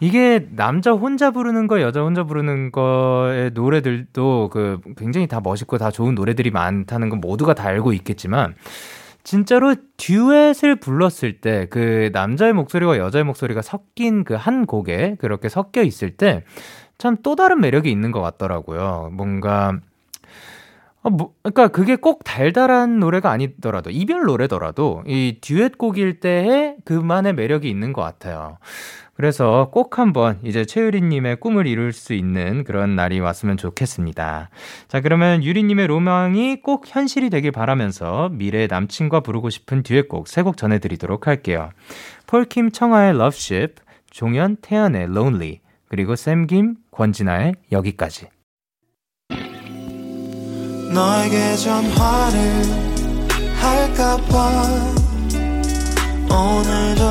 이게 0.01 0.47
남자 0.51 0.93
혼자 0.93 1.31
부르는 1.31 1.67
거, 1.67 1.81
여자 1.81 2.03
혼자 2.03 2.25
부르는 2.25 2.73
거의 2.73 3.51
노래들도 3.53 4.51
그 4.53 4.81
굉장히 4.97 5.27
다 5.27 5.41
멋있고 5.43 5.79
다 5.79 5.91
좋은 5.91 6.15
노래들이 6.15 6.51
많다는 6.51 7.09
건 7.09 7.21
모두가 7.21 7.55
다 7.55 7.69
알고 7.69 7.93
있겠지만, 7.95 8.55
진짜로 9.25 9.75
듀엣을 9.97 10.77
불렀을 10.81 11.41
때 11.41 11.67
그 11.71 12.11
남자의 12.13 12.53
목소리와 12.55 12.99
여자의 12.99 13.25
목소리가 13.25 13.63
섞인 13.63 14.25
그 14.25 14.35
한 14.35 14.67
곡에 14.67 15.17
그렇게 15.21 15.49
섞여 15.49 15.83
있을 15.83 16.11
때 16.17 16.45
참 16.99 17.17
또 17.23 17.35
다른 17.37 17.61
매력이 17.61 17.91
있는 17.91 18.13
것 18.13 18.21
같더라고요. 18.21 19.11
뭔가 19.15 19.79
아, 21.03 21.09
뭐, 21.09 21.33
그러니까 21.43 21.69
그게 21.69 21.97
꼭 21.97 22.25
달달한 22.25 22.99
노래가 23.01 23.31
아니더라도 23.31 23.91
이별 23.91 24.25
노래더라도 24.25 25.03
이 25.07 25.39
듀엣곡일 25.41 26.21
때에 26.21 26.77
그만의 26.85 27.33
매력이 27.35 27.71
있는 27.71 27.93
것 27.95 28.03
같아요. 28.03 28.59
그래서 29.21 29.69
꼭 29.71 29.99
한번 29.99 30.39
이제 30.43 30.65
최유리님의 30.65 31.41
꿈을 31.41 31.67
이룰 31.67 31.93
수 31.93 32.15
있는 32.15 32.65
그런 32.65 32.97
날이 32.97 33.21
왔으면 33.21 33.59
좋겠습니다. 33.59 34.49
자, 34.89 35.01
그러면 35.03 35.45
유리님의 35.45 35.89
로망이 35.89 36.63
꼭 36.63 36.85
현실이 36.87 37.29
되길 37.29 37.53
바라면서 37.53 38.31
미래의 38.33 38.69
남친과 38.69 39.21
부르고 39.21 39.51
싶은 39.51 39.83
듀엣곡 39.83 40.27
세 40.27 40.41
곡 40.41 40.57
전해드리도록 40.57 41.27
할게요. 41.27 41.69
폴킴 42.29 42.71
청하의 42.71 43.13
Ship, 43.35 43.75
종현 44.11 44.57
태연의 44.63 45.03
Lonely, 45.03 45.61
그리고 45.91 46.17
샘김 46.17 46.77
권진아의 46.91 47.57
여기까지. 47.73 48.29
너에게 50.95 51.57
전화를 51.57 52.41
할까봐 53.61 54.41
오늘도 56.31 57.10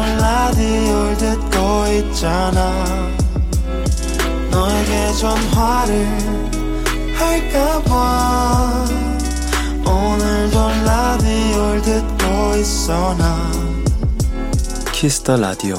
있잖아. 1.99 2.85
너에게 4.51 5.11
전화를 5.19 6.07
할까봐. 7.15 8.85
오늘도 9.85 10.59
라디오를 10.85 11.81
듣고 11.81 12.55
있어 12.57 13.15
나. 13.15 13.51
Kiss 14.91 15.18
the 15.18 15.37
Radio 15.37 15.75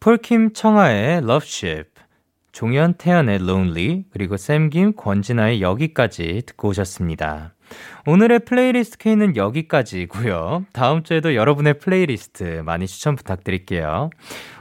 폴킴 0.00 0.54
청하의 0.54 1.22
Ship 1.42 1.90
종현 2.52 2.94
태연의 2.94 3.36
Lonely, 3.36 4.04
그리고 4.12 4.36
샘김 4.36 4.94
권진아의 4.96 5.62
여기까지 5.62 6.42
듣고 6.46 6.68
오셨습니다. 6.68 7.54
오늘의 8.06 8.40
플레이리스트 8.40 8.98
K는 8.98 9.36
여기까지고요. 9.36 10.64
다음 10.72 11.02
주에도 11.02 11.34
여러분의 11.34 11.74
플레이리스트 11.78 12.62
많이 12.64 12.86
추천 12.86 13.16
부탁드릴게요. 13.16 14.10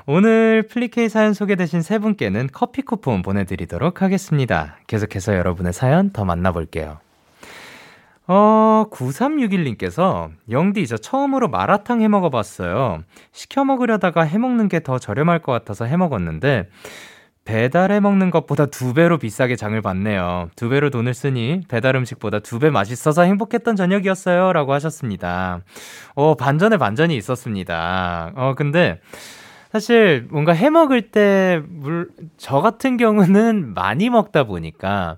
오늘 0.06 0.64
플리 0.64 1.01
K 1.01 1.08
사연 1.08 1.34
소개되신 1.34 1.82
세 1.82 2.00
분께는 2.00 2.50
커피 2.52 2.82
쿠폰 2.82 3.22
보내드리도록 3.22 4.02
하겠습니다. 4.02 4.78
계속해서 4.88 5.36
여러분의 5.36 5.72
사연 5.74 6.12
더 6.12 6.26
만나볼게요. 6.26 6.98
어, 8.32 8.86
9361님께서, 8.92 10.30
영디, 10.52 10.86
저 10.86 10.98
처음으로 10.98 11.48
마라탕 11.48 12.02
해 12.02 12.08
먹어봤어요. 12.08 13.04
시켜 13.32 13.66
먹으려다가 13.66 14.22
해 14.22 14.38
먹는 14.38 14.68
게 14.68 14.82
더 14.82 15.00
저렴할 15.00 15.40
것 15.40 15.52
같아서 15.52 15.86
해 15.86 15.98
먹었는데, 15.98 16.70
배달해 17.50 18.00
먹는 18.00 18.30
것보다 18.30 18.68
두 18.68 18.94
배로 18.94 19.18
비싸게 19.18 19.56
장을 19.56 19.82
봤네요. 19.82 20.52
두 20.56 20.70
배로 20.70 20.92
돈을 20.92 21.16
쓰니 21.16 21.62
배달 21.68 21.96
음식보다 21.96 22.40
두 22.40 22.60
배 22.60 22.70
맛있어서 22.70 23.24
행복했던 23.24 23.76
저녁이었어요. 23.76 24.54
라고 24.54 24.74
하셨습니다. 24.74 25.62
어, 26.14 26.36
반전에 26.36 26.78
반전이 26.78 27.16
있었습니다. 27.18 28.34
어, 28.36 28.54
근데 28.56 29.00
사실 29.72 30.28
뭔가 30.30 30.52
해 30.54 30.70
먹을 30.70 31.10
때, 31.10 31.62
물, 31.68 32.10
저 32.38 32.62
같은 32.62 32.98
경우는 32.98 33.74
많이 33.74 34.10
먹다 34.12 34.44
보니까 34.44 35.18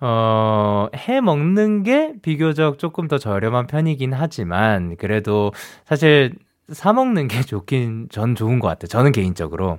어, 0.00 0.88
해 0.94 1.22
먹는 1.22 1.82
게 1.82 2.12
비교적 2.20 2.78
조금 2.78 3.08
더 3.08 3.16
저렴한 3.16 3.68
편이긴 3.68 4.12
하지만, 4.12 4.96
그래도 4.98 5.52
사실 5.86 6.34
사 6.72 6.92
먹는 6.92 7.28
게 7.28 7.40
좋긴, 7.42 8.08
전 8.10 8.34
좋은 8.34 8.58
것 8.58 8.68
같아요. 8.68 8.88
저는 8.88 9.12
개인적으로. 9.12 9.78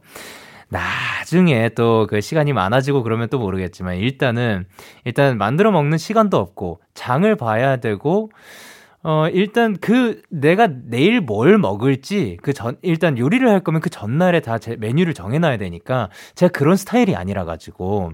나중에 0.70 1.70
또 1.70 2.08
그 2.10 2.22
시간이 2.22 2.54
많아지고 2.54 3.04
그러면 3.04 3.30
또 3.30 3.40
모르겠지만, 3.40 3.98
일단은, 3.98 4.66
일단 5.06 5.38
만들어 5.38 5.72
먹는 5.72 5.98
시간도 5.98 6.38
없고, 6.38 6.82
장을 6.94 7.36
봐야 7.36 7.78
되고, 7.78 8.32
어, 9.04 9.28
일단 9.30 9.78
그 9.80 10.22
내가 10.30 10.68
내일 10.68 11.22
뭘 11.22 11.60
먹을지 11.60 12.38
그 12.42 12.54
전, 12.54 12.78
일단 12.82 13.18
요리를 13.20 13.48
할 13.48 13.60
거면 13.64 13.80
그 13.82 13.90
전날에 13.92 14.40
다 14.42 14.58
제 14.58 14.76
메뉴를 14.78 15.14
정해놔야 15.14 15.58
되니까 15.58 16.10
제가 16.34 16.52
그런 16.52 16.76
스타일이 16.76 17.16
아니라 17.16 17.46
가지고 17.46 18.14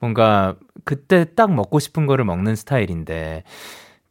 뭔가 0.00 0.56
그때 0.84 1.24
딱 1.36 1.52
먹고 1.54 1.78
싶은 1.78 2.06
거를 2.06 2.24
먹는 2.24 2.56
스타일인데 2.56 3.44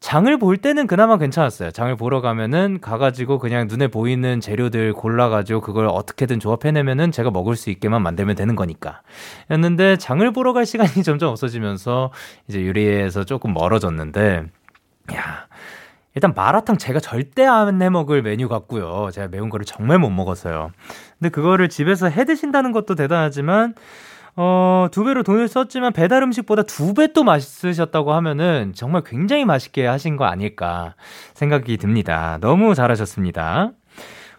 장을 0.04 0.38
볼 0.38 0.58
때는 0.58 0.86
그나마 0.86 1.18
괜찮았어요. 1.18 1.72
장을 1.72 1.96
보러 1.96 2.20
가면은 2.20 2.82
가가지고 2.82 3.40
그냥 3.40 3.68
눈에 3.70 3.88
보이는 3.88 4.42
재료들 4.42 4.92
골라가지고 4.92 5.62
그걸 5.62 5.88
어떻게든 5.88 6.42
조합해내면은 6.42 7.14
제가 7.14 7.32
먹을 7.32 7.56
수 7.56 7.70
있게만 7.70 8.02
만들면 8.02 8.36
되는 8.36 8.58
거니까. 8.58 9.02
였는데 9.50 9.96
장을 9.96 10.30
보러 10.34 10.52
갈 10.52 10.66
시간이 10.66 11.04
점점 11.08 11.30
없어지면서 11.30 12.12
이제 12.50 12.68
요리에서 12.68 13.24
조금 13.24 13.54
멀어졌는데, 13.54 14.44
야, 15.16 15.48
일단 16.16 16.34
마라탕 16.36 16.78
제가 16.78 17.00
절대 17.00 17.46
안 17.46 17.82
해 17.82 17.90
먹을 17.90 18.22
메뉴 18.22 18.50
같고요. 18.50 19.10
제가 19.14 19.30
매운 19.30 19.50
거를 19.50 19.66
정말 19.66 20.00
못 20.00 20.10
먹었어요. 20.10 20.72
근데 21.18 21.30
그거를 21.30 21.70
집에서 21.70 22.10
해 22.10 22.26
드신다는 22.26 22.74
것도 22.74 22.96
대단하지만 22.96 23.74
어, 24.36 24.88
두 24.92 25.04
배로 25.04 25.22
돈을 25.24 25.48
썼지만 25.48 25.94
배달 25.94 26.24
음식보다 26.24 26.64
두 26.64 26.94
배 26.96 27.08
또 27.14 27.24
맛있으셨다고 27.24 28.14
하면은 28.14 28.74
정말 28.76 29.04
굉장히 29.06 29.46
맛있게 29.46 29.86
하신 29.86 30.18
거 30.18 30.26
아닐까 30.26 30.96
생각이 31.36 31.78
듭니다. 31.78 32.38
너무 32.42 32.74
잘하셨습니다. 32.74 33.72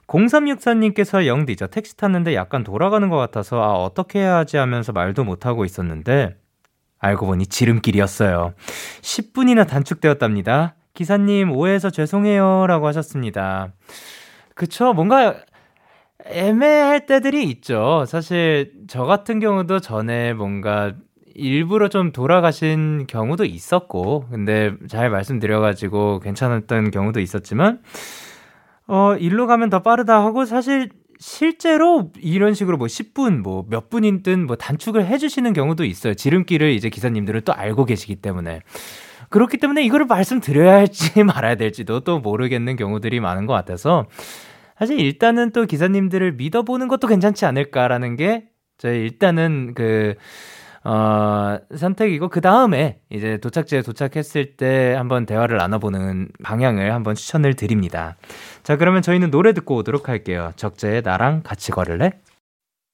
0364님께서 0.08 1.26
영디, 1.26 1.56
저 1.56 1.66
택시 1.66 1.96
탔는데 1.96 2.34
약간 2.34 2.62
돌아가는 2.64 3.08
것 3.08 3.16
같아서 3.16 3.62
아, 3.62 3.72
어떻게 3.74 4.18
해야 4.20 4.36
하지 4.36 4.56
하면서 4.56 4.92
말도 4.92 5.24
못하고 5.24 5.64
있었는데 5.64 6.36
알고 6.98 7.26
보니 7.26 7.46
지름길이었어요. 7.46 8.54
10분이나 9.02 9.66
단축되었답니다. 9.66 10.74
기사님, 10.94 11.52
오해해서 11.52 11.90
죄송해요. 11.90 12.66
라고 12.66 12.86
하셨습니다. 12.86 13.72
그쵸. 14.54 14.92
뭔가 14.92 15.34
애매할 16.26 17.06
때들이 17.06 17.44
있죠. 17.50 18.04
사실 18.06 18.72
저 18.88 19.04
같은 19.04 19.40
경우도 19.40 19.80
전에 19.80 20.32
뭔가 20.32 20.94
일부러 21.34 21.88
좀 21.88 22.12
돌아가신 22.12 23.06
경우도 23.08 23.44
있었고, 23.44 24.26
근데 24.30 24.72
잘 24.88 25.10
말씀드려가지고 25.10 26.20
괜찮았던 26.20 26.90
경우도 26.92 27.20
있었지만, 27.20 27.80
어, 28.86 29.16
일로 29.16 29.46
가면 29.46 29.70
더 29.70 29.82
빠르다 29.82 30.22
하고 30.24 30.44
사실 30.44 30.90
실제로 31.18 32.10
이런 32.20 32.54
식으로 32.54 32.76
뭐 32.76 32.86
10분, 32.86 33.38
뭐 33.42 33.64
몇 33.68 33.88
분이든 33.90 34.46
뭐 34.46 34.56
단축을 34.56 35.06
해주시는 35.06 35.52
경우도 35.52 35.84
있어요. 35.84 36.14
지름길을 36.14 36.70
이제 36.70 36.88
기사님들은 36.88 37.42
또 37.44 37.52
알고 37.54 37.84
계시기 37.86 38.16
때문에. 38.16 38.60
그렇기 39.30 39.56
때문에 39.56 39.82
이거를 39.84 40.06
말씀드려야 40.06 40.74
할지 40.74 41.22
말아야 41.24 41.56
될지도 41.56 42.00
또 42.00 42.18
모르겠는 42.20 42.76
경우들이 42.76 43.20
많은 43.20 43.46
것 43.46 43.52
같아서 43.54 44.06
사실 44.78 44.98
일단은 45.00 45.50
또 45.50 45.64
기사님들을 45.64 46.32
믿어보는 46.32 46.88
것도 46.88 47.06
괜찮지 47.06 47.46
않을까라는 47.46 48.16
게 48.16 48.48
저희 48.78 49.00
일단은 49.00 49.74
그 49.74 50.14
어, 50.86 51.56
선택이고, 51.74 52.28
그 52.28 52.42
다음에 52.42 53.00
이제 53.08 53.38
도착지에 53.38 53.80
도착했을 53.80 54.56
때 54.58 54.92
한번 54.92 55.24
대화를 55.24 55.56
나눠보는 55.56 56.28
방향을 56.42 56.92
한번 56.92 57.14
추천을 57.14 57.54
드립니다. 57.54 58.16
자, 58.62 58.76
그러면 58.76 59.00
저희는 59.00 59.30
노래 59.30 59.54
듣고 59.54 59.76
오도록 59.76 60.10
할게요. 60.10 60.52
적재의 60.56 61.00
나랑 61.00 61.40
같이 61.42 61.72
걸을래? 61.72 62.12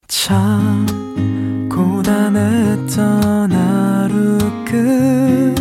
참, 0.06 0.86
고단했던 1.68 3.50
하루 3.50 4.38
끝 4.64 5.60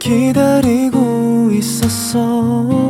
기다리고 0.00 1.50
있었어 1.52 2.89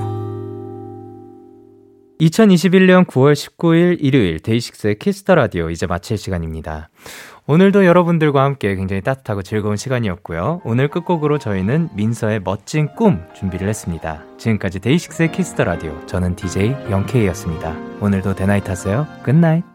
2021년 2.21 3.05
9월 3.07 3.33
19일 3.33 3.97
일요일 3.99 4.39
데이식스의 4.39 4.99
Kiss 4.99 5.18
the 5.18 5.33
Radio 5.33 5.71
이제 5.71 5.87
마칠 5.87 6.17
시간입니다. 6.17 6.89
오늘도 7.47 7.85
여러분들과 7.85 8.43
함께 8.43 8.75
굉장히 8.75 9.01
따뜻하고 9.01 9.41
즐거운 9.41 9.75
시간이었고요. 9.75 10.61
오늘 10.63 10.87
끝곡으로 10.87 11.39
저희는 11.39 11.89
민서의 11.95 12.41
멋진 12.43 12.93
꿈 12.95 13.23
준비를 13.33 13.67
했습니다. 13.67 14.23
지금까지 14.37 14.79
데이식스의 14.79 15.31
Kiss 15.31 15.49
the 15.49 15.63
Radio 15.63 15.99
저는 16.05 16.35
DJ 16.35 16.75
영케이였습니다. 16.91 17.75
오늘도 18.01 18.35
대나잇 18.35 18.69
하세요. 18.69 19.07
끝나잇. 19.23 19.70